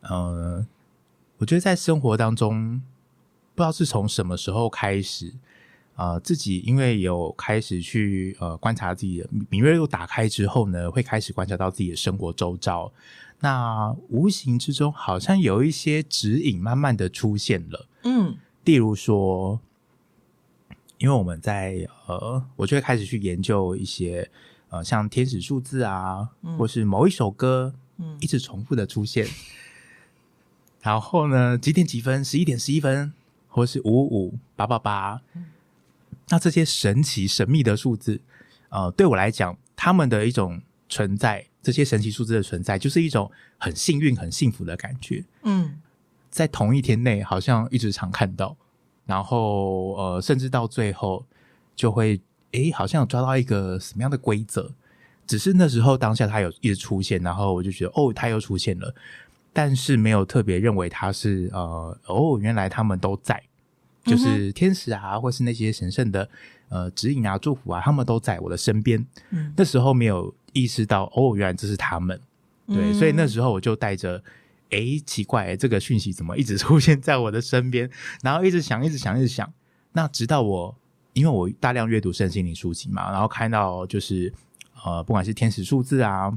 [0.02, 0.66] 呃，
[1.38, 2.82] 我觉得在生活当中，
[3.54, 5.36] 不知道是从什么时候开始，
[5.96, 12.92] 呃，自己因为有开始去呃观察自己的敏锐度打开之后呢，会开始观察到自己的生活周遭，
[13.40, 17.88] 那无形之中好像有一些指引慢慢的出现了。
[18.04, 19.60] 嗯，例如说。
[20.98, 24.32] 因为我们在呃，我就会开始去研究一些
[24.70, 29.26] 呃，像天使数字啊，嗯、或是某一首歌，嗯，一直重复的出现。
[29.26, 29.30] 嗯、
[30.82, 32.24] 然后呢，几点几分？
[32.24, 33.12] 十一点十一分，
[33.50, 35.22] 或是五五五八八八。
[36.30, 38.20] 那这些神奇神秘的数字，
[38.70, 45.24] 呃，对我来讲，他们的一种存在，这些神奇数字的存在，就是一种很幸运、很幸福的感觉。
[45.44, 45.80] 嗯，
[46.30, 48.58] 在同一天内，好像一直常看到。
[49.06, 51.24] 然后，呃，甚至到最后
[51.76, 52.20] 就会，
[52.54, 54.72] 诶，好像抓到一个什么样的规则，
[55.28, 58.96] 只是那时候当下它有一直出现，然后我就觉得，哦，它又出现了，
[59.54, 63.40] 但是没有特别认为它是，呃，哦，原来他们都在，
[64.06, 66.30] 就是天使啊，或是那些神圣的，
[66.70, 69.06] 呃，指引啊、祝福啊，他们都在我的身边。
[69.32, 72.20] 嗯，那时候没有意识到，哦，原来这是他们，
[72.68, 74.24] 对，嗯，所以那时候我就带着。
[74.72, 77.90] 诶，奇怪，这个讯息怎么一直出现在我的身边？
[78.24, 79.54] 然后一直想，一直想，一直想。
[79.94, 80.76] 那直到我，
[81.14, 84.34] 因为我大量阅读圣心灵书籍嘛，然后看到就是
[84.84, 86.36] 呃，不管是天使数字啊，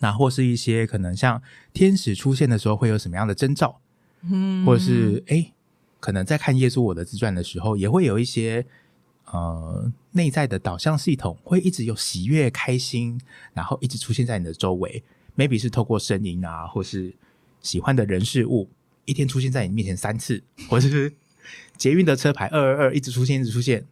[0.00, 1.40] 那或是一些可能像
[1.72, 3.80] 天使出现的时候会有什么样的征兆，
[4.30, 5.52] 嗯，或者是诶，
[6.00, 8.64] 可能在看耶稣我的自传的时候，也会有一些
[9.26, 13.20] 呃内在的导向系统会一直有喜悦、开心，
[13.52, 15.02] 然后一直出现在你的周围
[15.36, 17.14] ，maybe 是透过声音啊，或是。
[17.60, 18.70] 喜欢的人事物
[19.04, 21.12] 一天出现在你面前三次，或者是
[21.76, 23.84] 捷运的车牌二二二一直出现，一直出现，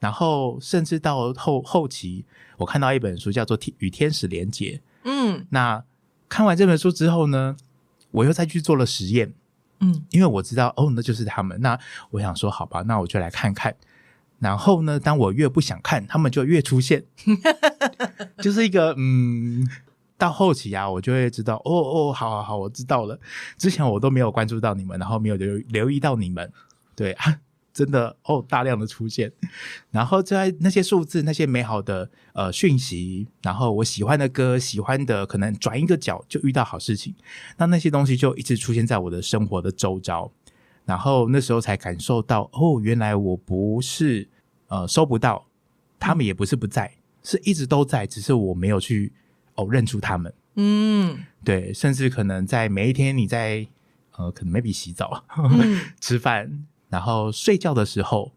[0.00, 2.24] 然后甚至到后后期，
[2.56, 4.76] 我看到一本书叫做《与天使连结》。
[5.04, 5.84] 嗯，那
[6.30, 7.58] 看完这本书之后呢，
[8.10, 9.34] 我又再去做了实验。
[9.80, 11.60] 嗯，因为我知道哦，那就是他们。
[11.60, 11.78] 那
[12.10, 13.74] 我想说，好吧，那我就来看看。
[14.38, 17.04] 然后呢，当我越不想看，他们就越出现，
[18.40, 19.68] 就是一个嗯。
[20.20, 23.18] 到后期啊，我就会知道哦哦，好好好，我知道了。
[23.56, 26.52] 之前我都没有关注到你们，然后没有留留意到你们，
[26.94, 27.38] 对啊，
[27.72, 29.32] 真的哦，大量的出现。
[29.90, 37.14] 然后在那些数字、那些美好的呃讯息，然后我喜欢的歌、喜欢的，可能转一个角就遇到好事情。
[37.56, 40.30] 那那些东西就一直出现在我的生活的周遭，
[40.84, 44.28] 然后那时候才感受到哦，原来我不是
[44.68, 45.46] 呃收不到，
[45.98, 49.12] 他们也不是不在，是一直都在，只是我没有去。
[49.56, 53.66] 哦，认出他们，嗯，对，甚至可能在每一天你在
[54.12, 58.30] 呃，可能 maybe 洗澡、嗯、 吃饭，然后睡觉的时候，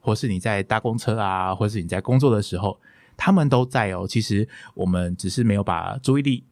[0.00, 2.76] 或是你在搭公车啊，或是你在工作的时候，
[3.16, 4.04] 他们都在哦。
[4.08, 6.42] 其实我们只是没有把注意力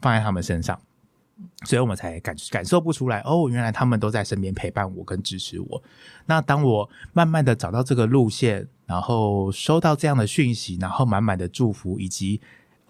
[0.00, 0.80] 放在他们身上，
[1.64, 3.48] 所以我们才感感受不出来哦。
[3.48, 5.82] 原来他们都在身边陪伴我跟支持我。
[6.26, 12.40] 那当我慢慢的找到这个路线，然后收到这样的讯息，然后满满的祝福以及。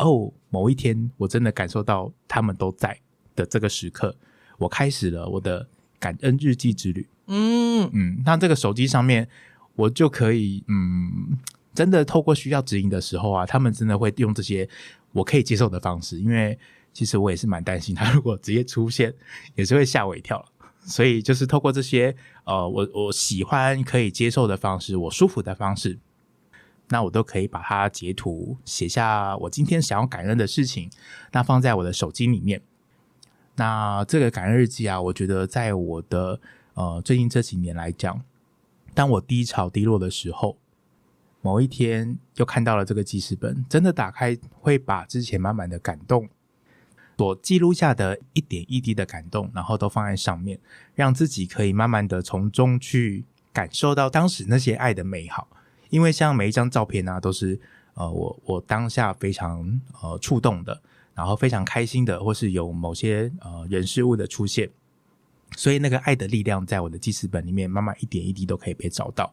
[0.00, 2.96] 哦，某一天我真的感受到他们都在
[3.34, 4.14] 的这个时刻，
[4.56, 5.66] 我开始了我的
[5.98, 7.04] 感恩日记之旅。
[7.28, 9.28] 嗯嗯，那这个手机上面
[9.76, 11.38] 我就可以，嗯，
[11.74, 14.68] 真的透过需要指引的时候啊，他们真的会用这些
[15.12, 16.58] 我可以接受的方式，因为
[16.92, 19.14] 其实我也是蛮担心他如果直接出现，
[19.54, 20.44] 也是会吓我一跳。
[20.84, 25.98] 所以就是透过这些呃，我我喜欢可以接受的方式，我舒服的方式。
[26.88, 30.88] 那我都可以把它截图，写下我今天想要感恩的事情，
[31.32, 32.62] 那放在我的手机里面。
[33.56, 36.40] 那这个感恩日记啊，我觉得在我的
[36.78, 38.22] 呃最近这几年来讲，
[38.94, 40.56] 当我低潮低落的时候，
[41.42, 46.28] 某一天又看到了这个记事本，真的打开会把之前满满的感动
[47.16, 50.56] 所记录下的一点一滴的感动，然后都放在上面，
[50.94, 55.48] 让自己可以慢慢的从中去感受到当时那些爱的美好。
[55.90, 57.58] 因为像每一张照片呢、都是
[57.94, 60.80] 呃我我当下非常呃触动的，
[61.12, 64.70] 然后非常开心的，或是有某些呃人事物的出现，
[65.56, 69.32] 所以那个爱的力量在我的记事本里面，慢慢一点一滴都可以被找到。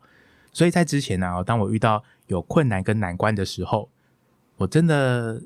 [0.51, 3.89] 所以在之前呢、当我遇到有困难跟难关的时候，
[4.58, 5.41] 我真的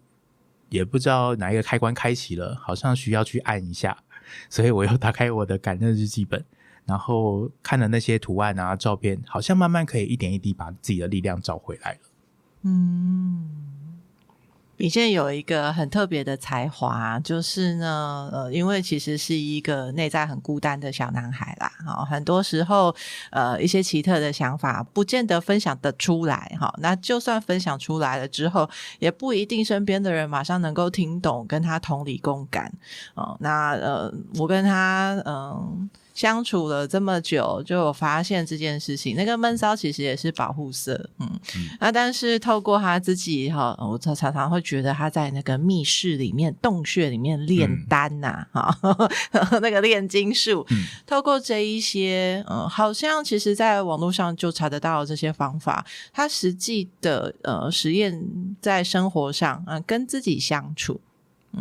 [0.69, 3.97] 也不知道哪一个开关开启了，好像需要去按一下，
[4.49, 6.45] 所以我又打开我的感恩日记本。
[6.85, 11.99] 然后看了那些图案啊、照片，好像慢慢可以一点一滴把自己的力量找回来了。
[12.63, 13.78] 嗯。
[14.79, 22.95] 秉宪有一个很特别的才华，就是呢，呃，因为其实是一个内在很孤单的小男孩啦，哈，很多时候，
[23.29, 32.71] 呃，一些奇特的想法不见得分享得出来，哈，那就算分享出来了之后，也不一定身边的人马上能够听懂，跟他同理共感，
[33.15, 35.89] 哦，那呃，我跟他，嗯、
[36.19, 39.15] 相处了这么久，就有发现这件事情。
[39.15, 50.65] 那个闷骚其实也是保护色，嗯，嗯啊，但是透过他自己哈，我常常常会觉得他在那个密室里面、洞穴里面炼丹呐、啊，哈、嗯， 那个炼金术。
[50.71, 55.85] 嗯、透过这一些，嗯，好像其实在网络上就查得到这些方法。
[56.11, 58.21] 他实际的呃实验
[58.59, 60.99] 在生活上啊，跟自己相处。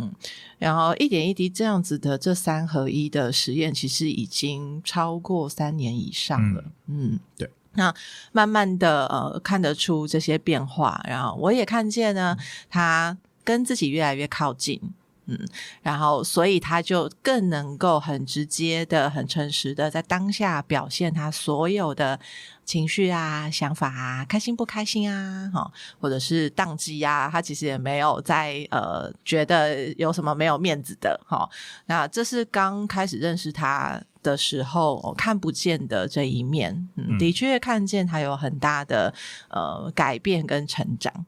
[0.00, 0.12] 嗯，
[0.58, 6.64] 然后一点一滴这样子的这三合一的实验，其实已经超过三年以上了。
[6.86, 7.50] 嗯，嗯对。
[7.74, 7.94] 那
[8.32, 12.36] 慢慢的呃看得出这些变化，然后我也看见呢，
[12.68, 14.80] 他跟自己越来越靠近。
[15.28, 15.38] 嗯，
[15.82, 22.18] 然后所以他就更能够很直接的、很诚实的在当下表现他所有的
[22.64, 31.48] 情绪啊、想法啊、开心不开心啊，哈，或者是宕机啊，他其实也没有在呃觉得有什么没有面子的，哈。
[31.86, 39.12] 那这是刚开始认识他的时候看不见的这一面，嗯，的确看见他有很大的
[39.48, 41.24] 呃改变跟成长，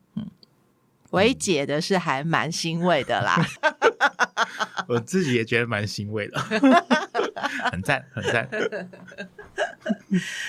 [1.10, 1.16] 嗯。
[1.16, 3.36] 为姐的是还蛮欣慰的啦，
[4.86, 6.38] 我自己也觉得蛮欣慰的，
[7.72, 8.48] 很 赞很赞。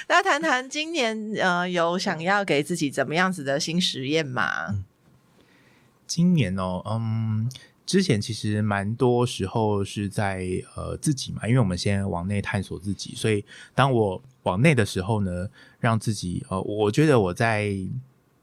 [0.08, 4.67] 那谈谈今年呃，有想要给自己怎么样子的新实验吗？
[4.69, 4.84] 嗯，
[6.06, 7.50] 今年哦，嗯，
[7.86, 10.45] 之前其实蛮多时候是在
[10.76, 13.43] 呃自己嘛，因为我们先往内探索自己，所以
[13.74, 15.47] 当我往内的时候呢，
[15.80, 17.76] 让自己呃，我觉得我在。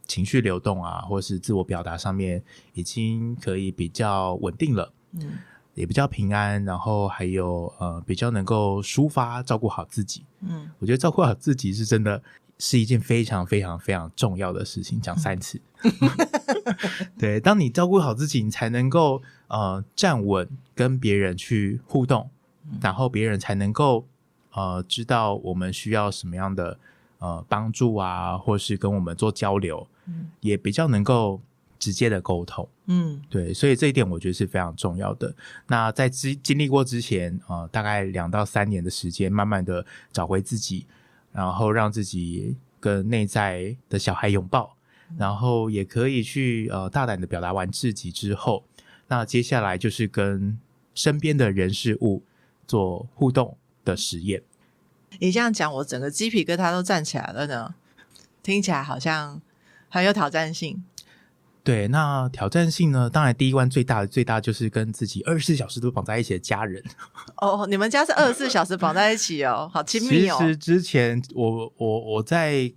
[0.09, 2.43] 情绪流动啊，或是自我表达上面
[2.73, 5.39] 已经可以比较稳定了，嗯，
[5.75, 12.21] 也比较平安，然后还有呃比较能够抒发，照顾好自己，嗯，我觉得照顾好自己是真的
[12.59, 16.11] 是一件非常非常非常重要的事情，讲三次，嗯、
[17.19, 22.31] 对，当你照顾好自己，你才能够呃站稳跟别人去互动，
[22.81, 24.07] 然后别人才能够
[24.53, 26.79] 呃知道我们需要什么样的
[27.19, 29.87] 呃帮助啊，或是跟我们做交流。
[30.41, 31.41] 也比较能够
[31.79, 35.33] 直接的沟通，嗯，对，所以这一点我觉得是非常重要的。
[35.69, 40.87] 那在经经历过之前，呃，大概两到三年的时间，慢慢的找回自己，
[41.33, 44.75] 然后让自己跟内在的小孩拥抱，
[45.17, 48.65] 然后也可以去呃大胆的表达完自己之后，
[49.07, 50.59] 那接下来就是跟
[50.95, 52.25] 身边的人事物
[52.67, 54.43] 做互动的实验。
[55.21, 57.75] 你这样讲，我整个鸡皮疙瘩都站起来了呢，
[58.43, 59.41] 听起来好像。
[59.89, 60.85] 很有挑战性，
[61.65, 63.11] 对，那挑战性呢？
[63.11, 66.83] 当然，第一关最大的最大就是跟自己二十四小时都绑在一起的家人。
[67.37, 70.37] 哦，你们家是二十四小时绑在一起哦，好亲密哦。
[70.39, 72.73] 其实之前我我我在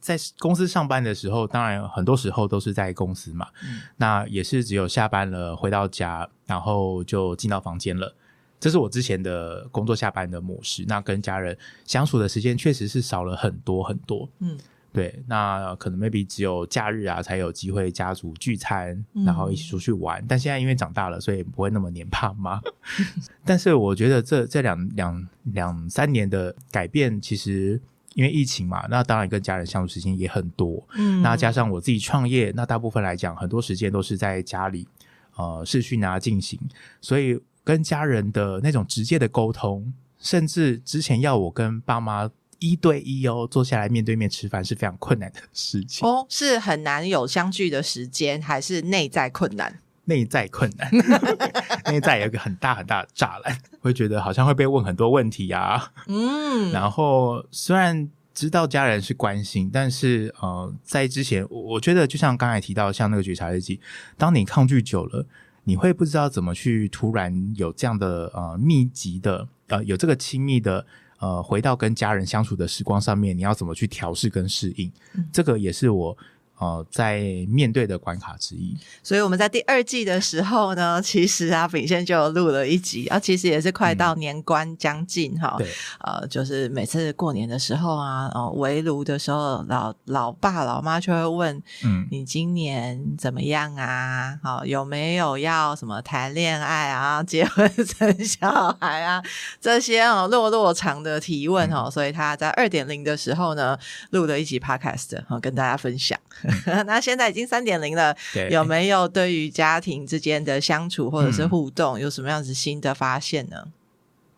[0.00, 8.14] 在公司上班的时候，当然很多时候都是在公司嘛，嗯、那也是只有下班了回到家，然后就进到房间了。
[8.60, 10.84] 这是我之前的工作下班的模式。
[10.88, 11.56] 那跟家人
[11.86, 14.28] 相处的时间确实是少了很多很多。
[14.40, 14.58] 嗯。
[14.90, 20.20] 对，那可能 maybe 只有假日啊才有机会家族聚餐，然后一起出去玩。
[20.22, 22.60] 嗯、但现在因为长大了，所以不会那么黏爸妈。
[23.44, 27.80] 但是我觉得这这两两两三年的改变，其实
[28.14, 30.82] 因为疫情嘛，那当然跟家人相处时间也很多。
[30.94, 34.88] 嗯，那加上我自己创业，那大部分来讲，很多时间都是在家里
[35.36, 36.58] 呃视讯啊进行，
[37.00, 42.30] 所以跟家人的那种直接的沟通，甚至之前要我跟爸妈。
[42.58, 49.80] 一对一哦，坐下来面对面吃饭是非常困难的事情哦，是很难有相聚的时间，还是内在困难？
[50.04, 50.90] 内在困难，
[51.92, 55.92] 内在有一个很大很大的栅栏，会觉得好像会被问很多问题啊。
[56.06, 63.80] 嗯，然后虽然知道家人是关心，但是呃，在之前，我觉得就像刚才提到，像那个觉察日记，
[64.16, 65.26] 当你抗拒久了，
[65.64, 70.86] 你会不知道怎么去突然有这样的呃密集的呃有这个亲密的。
[71.18, 74.90] 呃，回到跟家人相处的时光上面，你要怎么去调试跟适应？
[75.14, 76.16] 嗯、这个也是我。
[76.58, 85.68] 哦，在面对的关卡之一，所以我们在第二季的时候呢， 其实啊，秉宪就录了一集啊，其实也是快到年关将近哈、嗯，对，
[86.00, 94.38] 呃，就是每次过年的时候啊，哦，围炉的时候，老老爸老妈就会问，嗯，你今年怎么样啊？
[94.42, 99.22] 好、哦，有没有要什么谈恋爱啊、 结婚生小孩啊？
[99.60, 103.78] 这些哦，落落长的提问哦、嗯，所以他在二点零的时候呢，
[104.10, 106.18] 录了一集 podcast，哈、哦、跟大家分享。
[106.86, 108.16] 那现在已经三点零了，
[108.50, 113.68] 有没有对于家庭之间的相处或者是互动，有什么样子新的发现呢？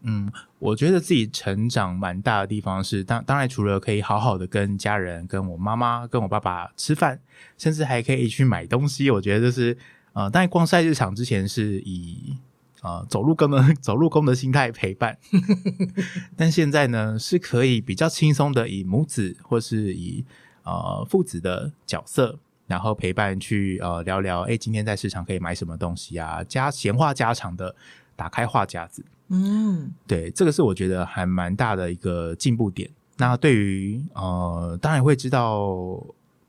[0.03, 7.21] 嗯，我觉得自己成长蛮大的地方是，当当然除了可以好好的跟家人、跟我妈妈、跟我爸爸吃饭，
[7.59, 9.11] 甚至还可以去买东西。
[9.11, 9.77] 我觉得就是
[10.15, 12.35] 呃，当然逛菜市场之前是以
[12.81, 15.19] 呃走路工的 走路工的心态陪伴，
[16.35, 20.25] 但现在呢是可以比较轻松的以母子或是以。
[20.63, 26.45] 呃，父子的角色，然后陪伴去呃聊聊，哎，今天在市场可以买什么东西啊？
[26.45, 27.75] 家闲话家常的，
[28.15, 32.91] 打开话匣子，嗯，对，这个是我觉得还蛮大的一个进步点。
[33.17, 36.03] 那对于呃，当然会知道，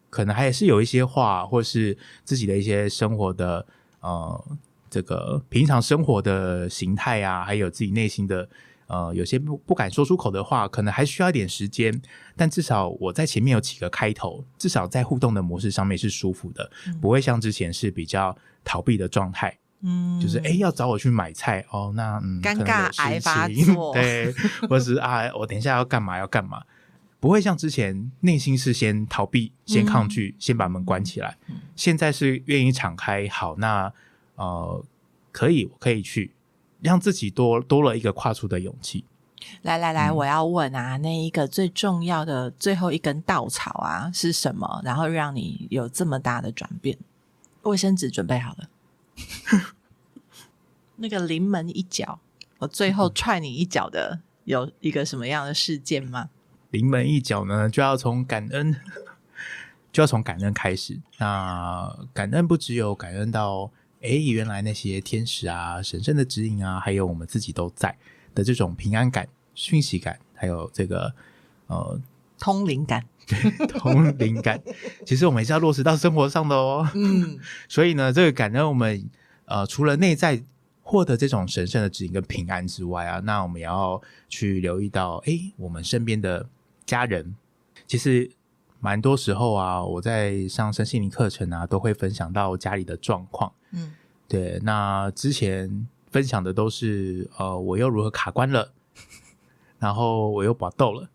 [0.09, 3.65] 可能还是有一些话，或是自己的一些生活的
[4.01, 4.45] 呃，
[4.89, 8.47] 这个平常生活的形态啊，还有自己内心的。
[8.91, 12.01] 呃，有些不不敢说出口的话，可能还需要一点时间。
[12.35, 18.35] 但至少我在前面有几个开头，至少在互动的模式上面是舒服的，嗯、不会像之前是比较
[18.65, 19.57] 逃避的状态。
[19.79, 24.33] 嗯，就是哎，要找我去买菜哦，那嗯，尴尬癌发作， 对，
[24.67, 26.61] 或是啊，我等一下要干嘛要干嘛，
[27.21, 31.37] 不会像之前内心是先逃避、先抗拒、嗯、先把门关起来。
[31.47, 33.91] 嗯、现在是愿意敞开，好，那
[34.35, 34.83] 呃，
[35.31, 36.33] 可以，我可以去。
[36.81, 39.05] 让自己多多了一个跨出的勇气。
[39.63, 44.81] 来来来，我要问啊，那一个最重要的最后一根稻草啊是什么？
[44.83, 46.97] 然后让你有这么大的转变？
[47.63, 48.69] 卫生纸准备好了？
[50.97, 52.19] 那个临门一脚，
[52.59, 56.29] 我最后踹你一脚的，有一个什么样的事件吗？
[56.69, 58.75] 临门一脚呢，就要从感恩，
[59.91, 60.99] 就要从感恩开始。
[61.17, 63.71] 那感恩不只有感恩到。
[64.01, 67.95] 哎，原来那些天使啊、神圣的指引啊，还有我们自己都在
[68.33, 71.13] 的这种平安感、讯息感，还有这个
[71.67, 71.99] 呃
[72.39, 74.59] 通灵感，对，通灵感，
[75.05, 76.89] 其实我们也是要落实到生活上的哦。
[76.95, 77.37] 嗯，
[77.69, 79.07] 所以呢，这个感恩我们
[79.45, 80.41] 呃除了内在
[80.81, 86.49] 获得这种神圣的指引跟平安之外啊，那我们也要去留意到，哎，我们身边的
[86.87, 87.35] 家人，
[87.85, 88.31] 其实
[88.79, 93.53] 蛮多时候啊，我在上身心灵课程啊，都会分享到家里的状况。
[93.71, 93.93] 嗯，
[94.27, 98.71] 对，那之前分享的都是呃，我又如何卡关了，
[99.79, 101.09] 然后我又拔豆了，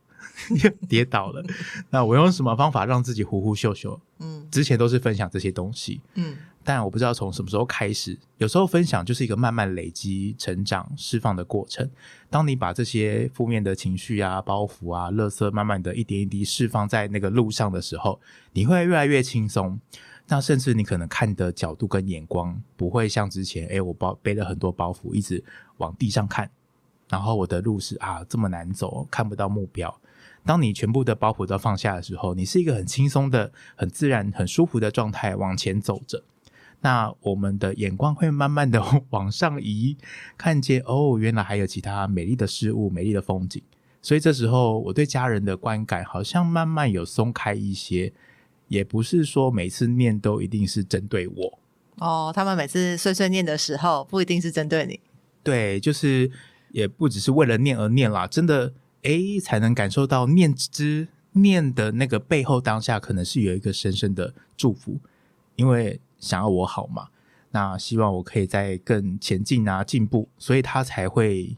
[0.62, 1.44] 又 跌倒了，
[1.90, 4.00] 那我用什么方法让自己呼呼秀秀？
[4.18, 11.88] 嗯，之前都是分享这些东西，嗯，但我不知道从什么时候开始，有时候分享就是一个慢慢累积、成长、释放的过程。
[12.30, 18.18] 当你把这些负面的情绪啊、包袱啊、垃圾，慢慢的一点一滴释放在那个路上的时候，
[18.52, 19.78] 你会越来越轻松。
[20.28, 25.42] 那甚至你可能看的角度跟眼光不会像之前，诶，我包背了很多包袱，一直
[25.76, 26.50] 往地上看，
[27.08, 30.00] 然后我的路是啊这么难走，看不到目标。
[30.44, 36.24] 当你全部的包袱都放下的时候，你是一个很轻松的、很自然、很舒服的状态往前走着。
[36.80, 39.96] 那我们的眼光会慢慢的 往上移，
[40.36, 43.62] 看见哦，原来还有其他美丽的事物、美丽的风景。
[44.02, 48.12] 所以这时候，我对家人的观感好像慢慢有松开一些。
[48.68, 51.58] 也不是说每次念都一定是针对我
[51.98, 55.00] 哦，他们每次碎碎念的时候不一定是针对你，
[55.42, 56.30] 对，就是
[56.72, 64.98] 也不只是为了念而念啦，真的诶，才能感受到念之念的那个背后当下可能是有一个深深的祝福，
[65.54, 67.08] 因为想要我好嘛，
[67.52, 71.56] 那希望我可以再更前进啊，进步，所以他才会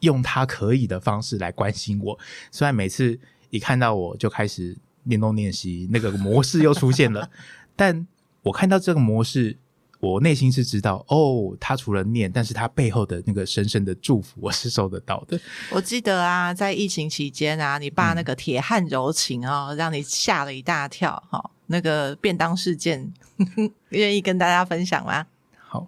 [0.00, 2.18] 用他可以的方式来关心我，
[2.50, 3.18] 虽然每次
[3.50, 4.78] 一看到我就开始。
[5.04, 7.30] 念东念西，那个模式又出现了。
[7.76, 8.06] 但
[8.42, 9.56] 我看到这个模式，
[10.00, 15.40] 我内心是知道，哦，他除了念，但是他背后的那个深深的祝福，我是收得到的。
[15.70, 21.22] 我记得啊，在疫情期间啊，你爸那个铁汉柔情哦，嗯、让你吓了一大跳。
[21.30, 23.12] 哈、哦，那个便当事件，
[23.90, 25.26] 愿意跟大家分享吗？
[25.56, 25.86] 好，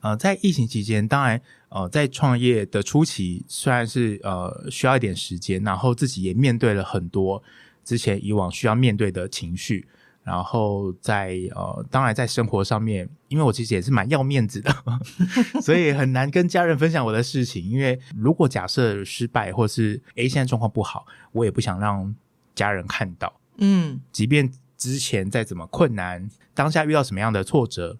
[0.00, 1.40] 呃，在疫情期间，当然。
[1.68, 7.42] 呃，在创业的初期，虽然是呃需要一点时间，然后自己也面对了很多
[7.86, 9.86] 之前以往需要面对的情绪，
[10.24, 14.74] 然后在呃，当然在生活上面，因为我其实也是蛮要面子的，
[15.62, 17.64] 所以很难跟家人分享我的事情。
[17.64, 22.12] 因为如果假设失败，或是诶现在状况不好，我也不想让
[22.56, 23.32] 家人看到。
[23.58, 27.96] 嗯，即便之前再怎么困难，当下遇到什么样的挫折，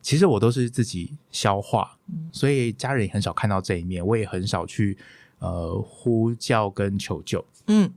[0.00, 1.98] 其实我都是自己消化，
[2.32, 4.96] 所以家人也很少看到这一面，我也很少去
[5.40, 7.44] 呃呼叫跟求救。
[7.66, 7.92] 嗯，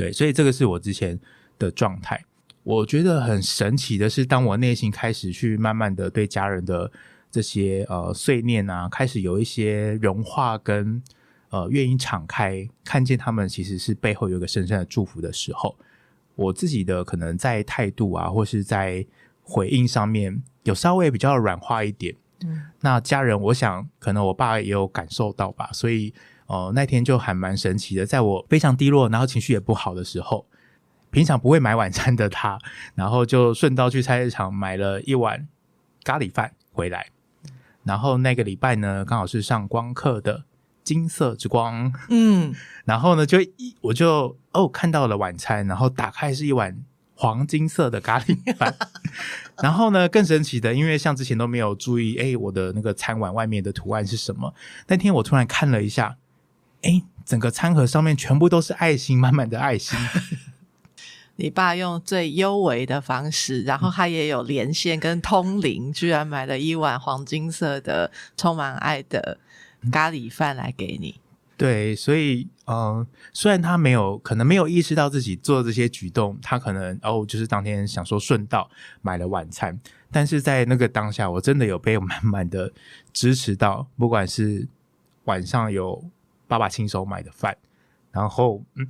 [0.00, 1.20] 对，所以这个是我之前
[1.58, 2.24] 的状态。
[2.62, 6.90] 我觉得很神奇的是，当我内心开始去慢慢的对家人的
[7.30, 11.02] 这些呃碎念啊，开始有一些融化跟
[11.50, 15.76] 呃愿意敞开，看见他们其实是背后有一个深深的祝福的时候。
[16.36, 19.04] 我自己的可能在态度啊，或是在
[19.42, 22.14] 回应上面有稍微比较软化一点。
[22.42, 26.14] 嗯，那家人，我想可能我爸也有感受到吧，所以
[26.50, 30.46] 呃那天就还蛮神奇的，在我非常低落，然后情绪也不好的时候，
[31.10, 32.58] 平常不会买晚餐的他，
[32.94, 35.46] 然后就顺道去菜市场买了一碗
[36.02, 37.10] 咖喱饭回来，
[37.84, 40.44] 然后那个礼拜呢，刚好是上光课的。
[40.82, 42.52] 金色之光，嗯，
[42.84, 46.76] 然后呢，就一我就哦看到了晚餐，然后打开是一碗
[47.14, 48.74] 黄金色的咖喱饭，
[49.62, 54.52] 然后呢，更神奇的，因为像之前都没有注意，哎，我的那个餐碗外面的图案是什么？
[54.88, 56.16] 那天我突然看了一下，
[56.82, 59.98] 哎，整个餐盒上面全部都是爱心，满满的爱心。
[61.36, 69.38] 你爸用最优微的方式，然后他也有连线跟通灵，居然买了一碗黄金色的充满爱的。
[69.90, 71.18] 咖喱饭来给你，
[71.56, 78.68] 对，所以嗯，虽然他没有可能没有意识到自己做这些举动，他可能哦，就是当天想说顺道
[79.00, 79.80] 买了晚餐，
[80.12, 82.70] 但是在那个当下，我真的有被满满的
[83.10, 84.68] 支持到，不管是
[85.24, 86.04] 晚上有
[86.50, 87.56] 爸爸亲手买的饭，
[88.10, 88.88] 然后嗯，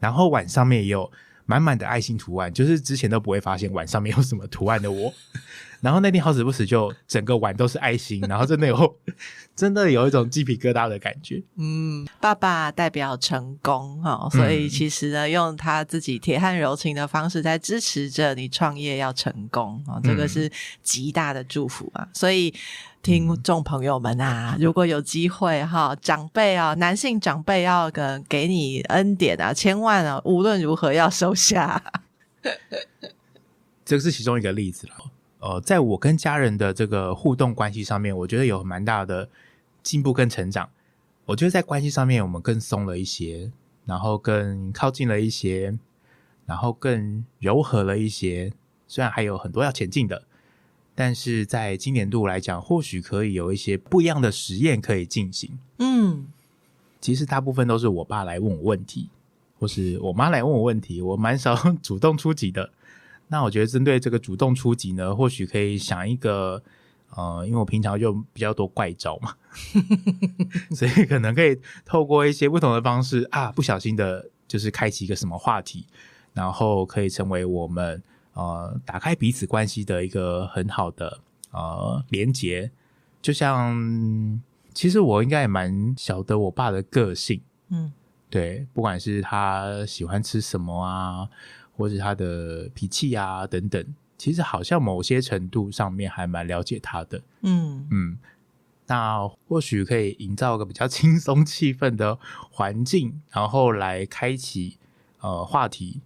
[0.00, 1.12] 然后碗上面也有
[1.44, 5.12] 满满的爱心图案，就是之前都不会发现碗上面有什么图案的我。
[5.82, 8.96] 然后那天好死不死，就整个碗都是爱心，然后真的有，
[9.54, 11.42] 真的有一种鸡皮疙瘩的感觉。
[11.56, 20.50] 嗯，爸爸代表成功哈，所以其实呢，用他自己铁汉柔情的方式在支持着你创业要成功啊，这个是
[20.82, 22.08] 极大的祝福啊。
[22.14, 22.54] 所以
[23.02, 31.82] 听众朋友们啊，如果有机会哈，长辈啊，男性长辈要跟给你恩典啊，千万啊，无论如何要收下。
[33.84, 34.92] 这个是其中一个例子了。
[35.40, 39.28] 呃，在我跟家人的这个互动关系上面，我觉得有蛮大的
[39.82, 40.70] 进步跟成长。
[41.24, 43.50] 我觉得在关系上面，我们更松了一些，
[43.84, 45.76] 然后更靠近了一些，
[46.46, 48.52] 然后更柔和了一些。
[48.86, 50.22] 虽然还有很多要前进的，
[50.94, 55.58] 但是在今年度来讲，或许可以有一些不一样的实验可以进行。
[55.78, 56.26] 嗯，
[57.00, 59.08] 其实大部分都是我爸来问我问题，
[59.58, 62.70] 或是我妈来问我问题，我蛮少主动出击的。
[63.28, 66.62] 那我觉得针对这个主动出击呢，或许可以想一个，
[67.16, 69.34] 呃，因为我平常就比较多怪招嘛，
[70.76, 75.86] 所以可能可以透过一些不同的方式啊，不小心的，就是开启一个什么话题，
[76.34, 78.02] 然后可以成为我们
[78.34, 81.20] 呃打开彼此关系的一个很好的
[81.50, 82.70] 呃连接。
[83.20, 84.40] 就像
[84.74, 87.92] 其实我应该也蛮晓得我爸的个性，嗯，
[88.28, 91.28] 对，不管是他喜欢吃什么啊。
[91.74, 93.82] 或是他的脾气啊等等，
[94.18, 97.20] 其实好像某些程度上面还蛮了解他的。
[97.40, 98.18] 嗯嗯，
[98.86, 102.18] 那或许可以营造个比较轻松气氛的
[102.50, 104.76] 环境，然后来开启
[105.20, 106.02] 呃话题，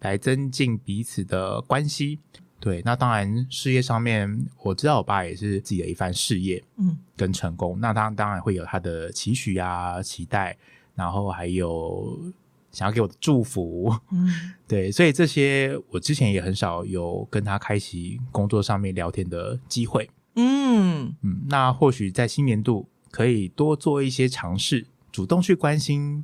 [0.00, 2.18] 来增进彼此的关系。
[2.60, 7.78] 对，那当然事业上面，我知道我爸也是自己的一番事业，嗯，跟成功。
[7.78, 10.56] 嗯、那他当然会有他的期许啊、期待，
[10.94, 12.32] 然后还有。
[12.70, 14.28] 想要给我的祝福，嗯，
[14.68, 26.22] 对，所以这些我之前也很少有跟他开启工作上面聊天的机会，嗯嗯，那或许在新年度可以多做一些尝试，主动去关心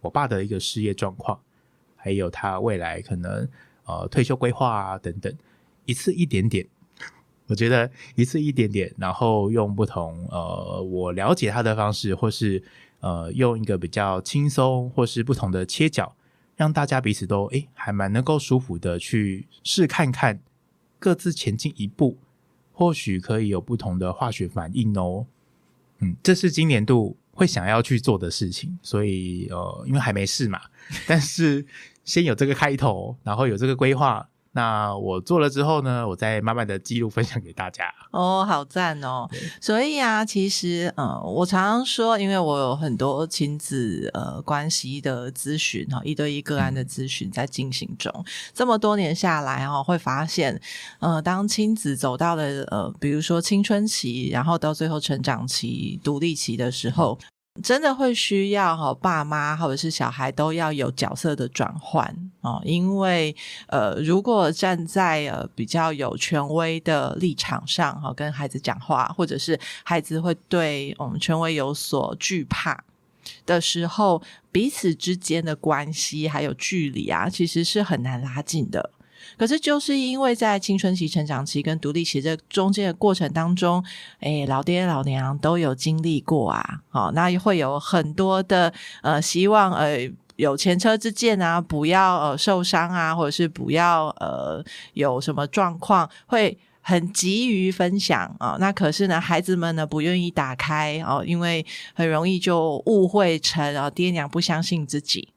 [0.00, 1.38] 我爸的一个事业状况，
[2.02, 3.48] 还有他未来可能
[3.86, 5.32] 呃退休规划啊等等，
[5.84, 6.66] 一次一点点，
[7.46, 12.62] 我觉得一次一点点，然后用不同呃我了解他的方式，或是。
[13.04, 16.14] 呃，用一个比较轻松或是不同的切角，
[16.54, 20.38] 让大家彼此都诶还蛮能够舒服的去试看看，
[21.00, 22.16] 各自前进一步，
[22.72, 25.26] 或许可以有不同的化学反应哦。
[25.98, 30.60] 嗯，这是今年度会想要去做的事情，所以呃，因为还没试嘛，
[31.08, 31.64] 但是
[32.04, 37.92] 先有这个开头，然后有这个规划，那我做了之后呢，我再慢慢的记录分享给大家。
[38.10, 39.26] 哦，好赞哦！
[39.60, 48.12] 所以啊，其实呃，我常常说，因为我有很多亲子呃关系的咨询哈，一对一个案的咨询在进行中。
[48.14, 50.60] 嗯、这么多年下来哈，会发现
[51.00, 57.18] 呃，当亲子走到了呃，比如说青春期，然后到最后成长期、独立期的时候。
[57.60, 63.34] 真的会需要哈，爸妈或者是小孩都要有角色的转换哦，因为
[63.66, 72.82] 呃，如果站在呃比较有权威的立场上哈，跟孩子讲话，或者是孩子会对我们权威有所惧怕
[73.44, 78.90] 的时候，彼此之间的关系还有距离啊，其实是很难拉近的。
[79.38, 83.82] 可是，就是因为在青春期、成长期跟独立期这中间的过程当中，
[84.20, 88.72] 哎，老爹老娘都有经历过啊，好、哦，那会有很多的
[89.02, 89.98] 呃，希望呃
[90.36, 94.64] 有前车之鉴啊，不要呃受伤啊，或者是不要呃
[94.94, 98.56] 有什么状况，会很急于分享啊、哦。
[98.58, 101.64] 那可是呢，孩子们呢不愿意打开哦，因为
[101.94, 105.28] 很容易就误会成啊、哦，爹娘不相信自己。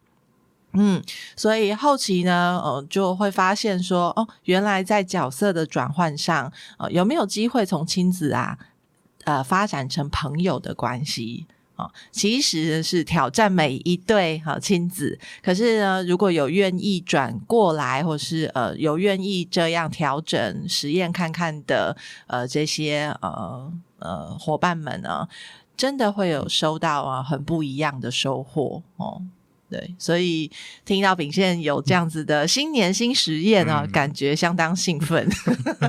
[0.77, 1.01] 嗯，
[1.35, 8.57] 所以后期呢，呃，就会发现说，哦，原来在角色的转换上，呃，有没有机会从亲子啊，
[9.23, 11.45] 呃，发展成朋友的关系
[11.75, 15.19] 啊，其实是挑战每一对哈亲子。
[15.43, 21.95] 可是呢，如果有愿意转过来，或是呃有愿意这样调整实验看看的，
[22.27, 25.27] 呃，这些呃呃伙伴们呢，
[25.75, 29.21] 真的会有收到啊很不一样的收获哦。
[29.75, 30.49] 对，所以
[30.85, 35.27] 听到秉宪有这样子的新年新实验啊，嗯、感觉相当兴奋。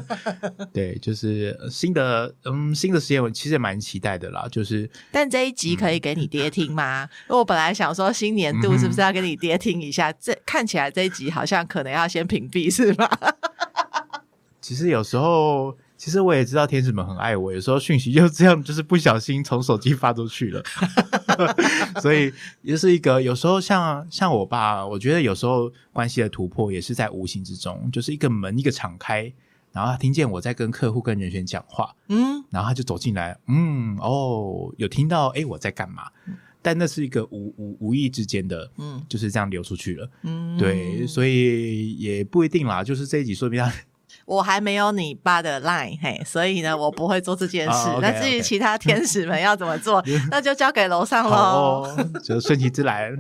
[0.75, 4.49] 对，就是新的嗯新的实验，我其实也蛮期待的啦。
[4.51, 7.05] 就是，但这一集可以给你爹听吗？
[7.05, 10.11] 嗯、 因为我本来想说新年度是不是要给你爹听一下？
[10.11, 13.09] 嗯、这看起来这一集好像可能要先屏蔽，是吧？
[14.61, 15.77] 其实有时候。
[16.07, 20.63] 其实我也知道天使们很爱我，有时候讯息就这样，就是不小心从手机发出去了，
[22.01, 22.33] 所以
[22.63, 29.33] 也是一个有时候像像我爸，我觉得有时候关系的突破也是在无形之中，就是一个门一个敞开，
[29.73, 36.05] 然后他听见我在跟客户跟人选讲话，嗯，然后他就走进来，嗯，哦，有听到诶我在干嘛？
[36.63, 43.73] 但那是一个无无无意之间的，嗯，就是这样流出去了，嗯，对，所以也不一定啦，就是这一集说明他。
[44.27, 47.89] 我还没有你爸的 line，嘿，所以呢， 我不会做这件事。
[48.03, 51.37] 那、oh, 至于其他天使们要怎么做， 那就交给楼上喽。
[51.37, 53.17] 哦，就顺其自然。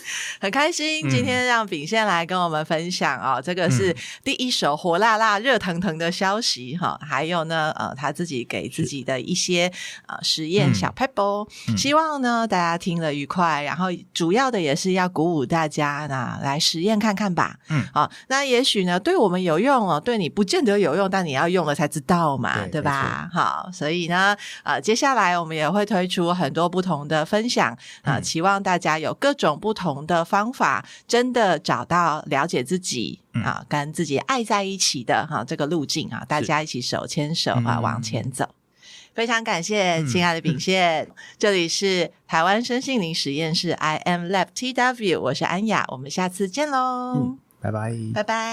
[0.40, 6.98] 很开心今天让秉宪来跟我们分享啊、哦，嗯、这个是第一手火辣辣、热腾腾的消息哈。
[7.00, 9.70] 还有呢，呃，他自己给自己的一些
[10.06, 13.62] 呃实验小撇步，嗯、希望呢大家听了愉快。
[13.62, 17.56] 然后主要的也是要鼓舞大家呢来实验看看吧。
[17.68, 23.28] 嗯，好，那也许呢对我们有用哦，对你不见得有用，但你要用了才知道嘛，对，对吧？
[23.32, 27.70] 好，所以呢，呃，接下来我们也会推出很多不同的分享
[28.02, 30.22] 啊，呃、期望大家有各种不同的。
[30.24, 38.48] 方法真的找到了解自己、嗯、啊，跟自己爱在一起的哈、啊、这个路径啊，大家一起手牵手啊、嗯、往前走。
[39.12, 48.52] 非常感谢亲爱的秉宪，嗯、 这里是台湾生性灵实验室 I am Lab TW，我是安雅，我们下次见喽，拜拜、嗯，拜拜。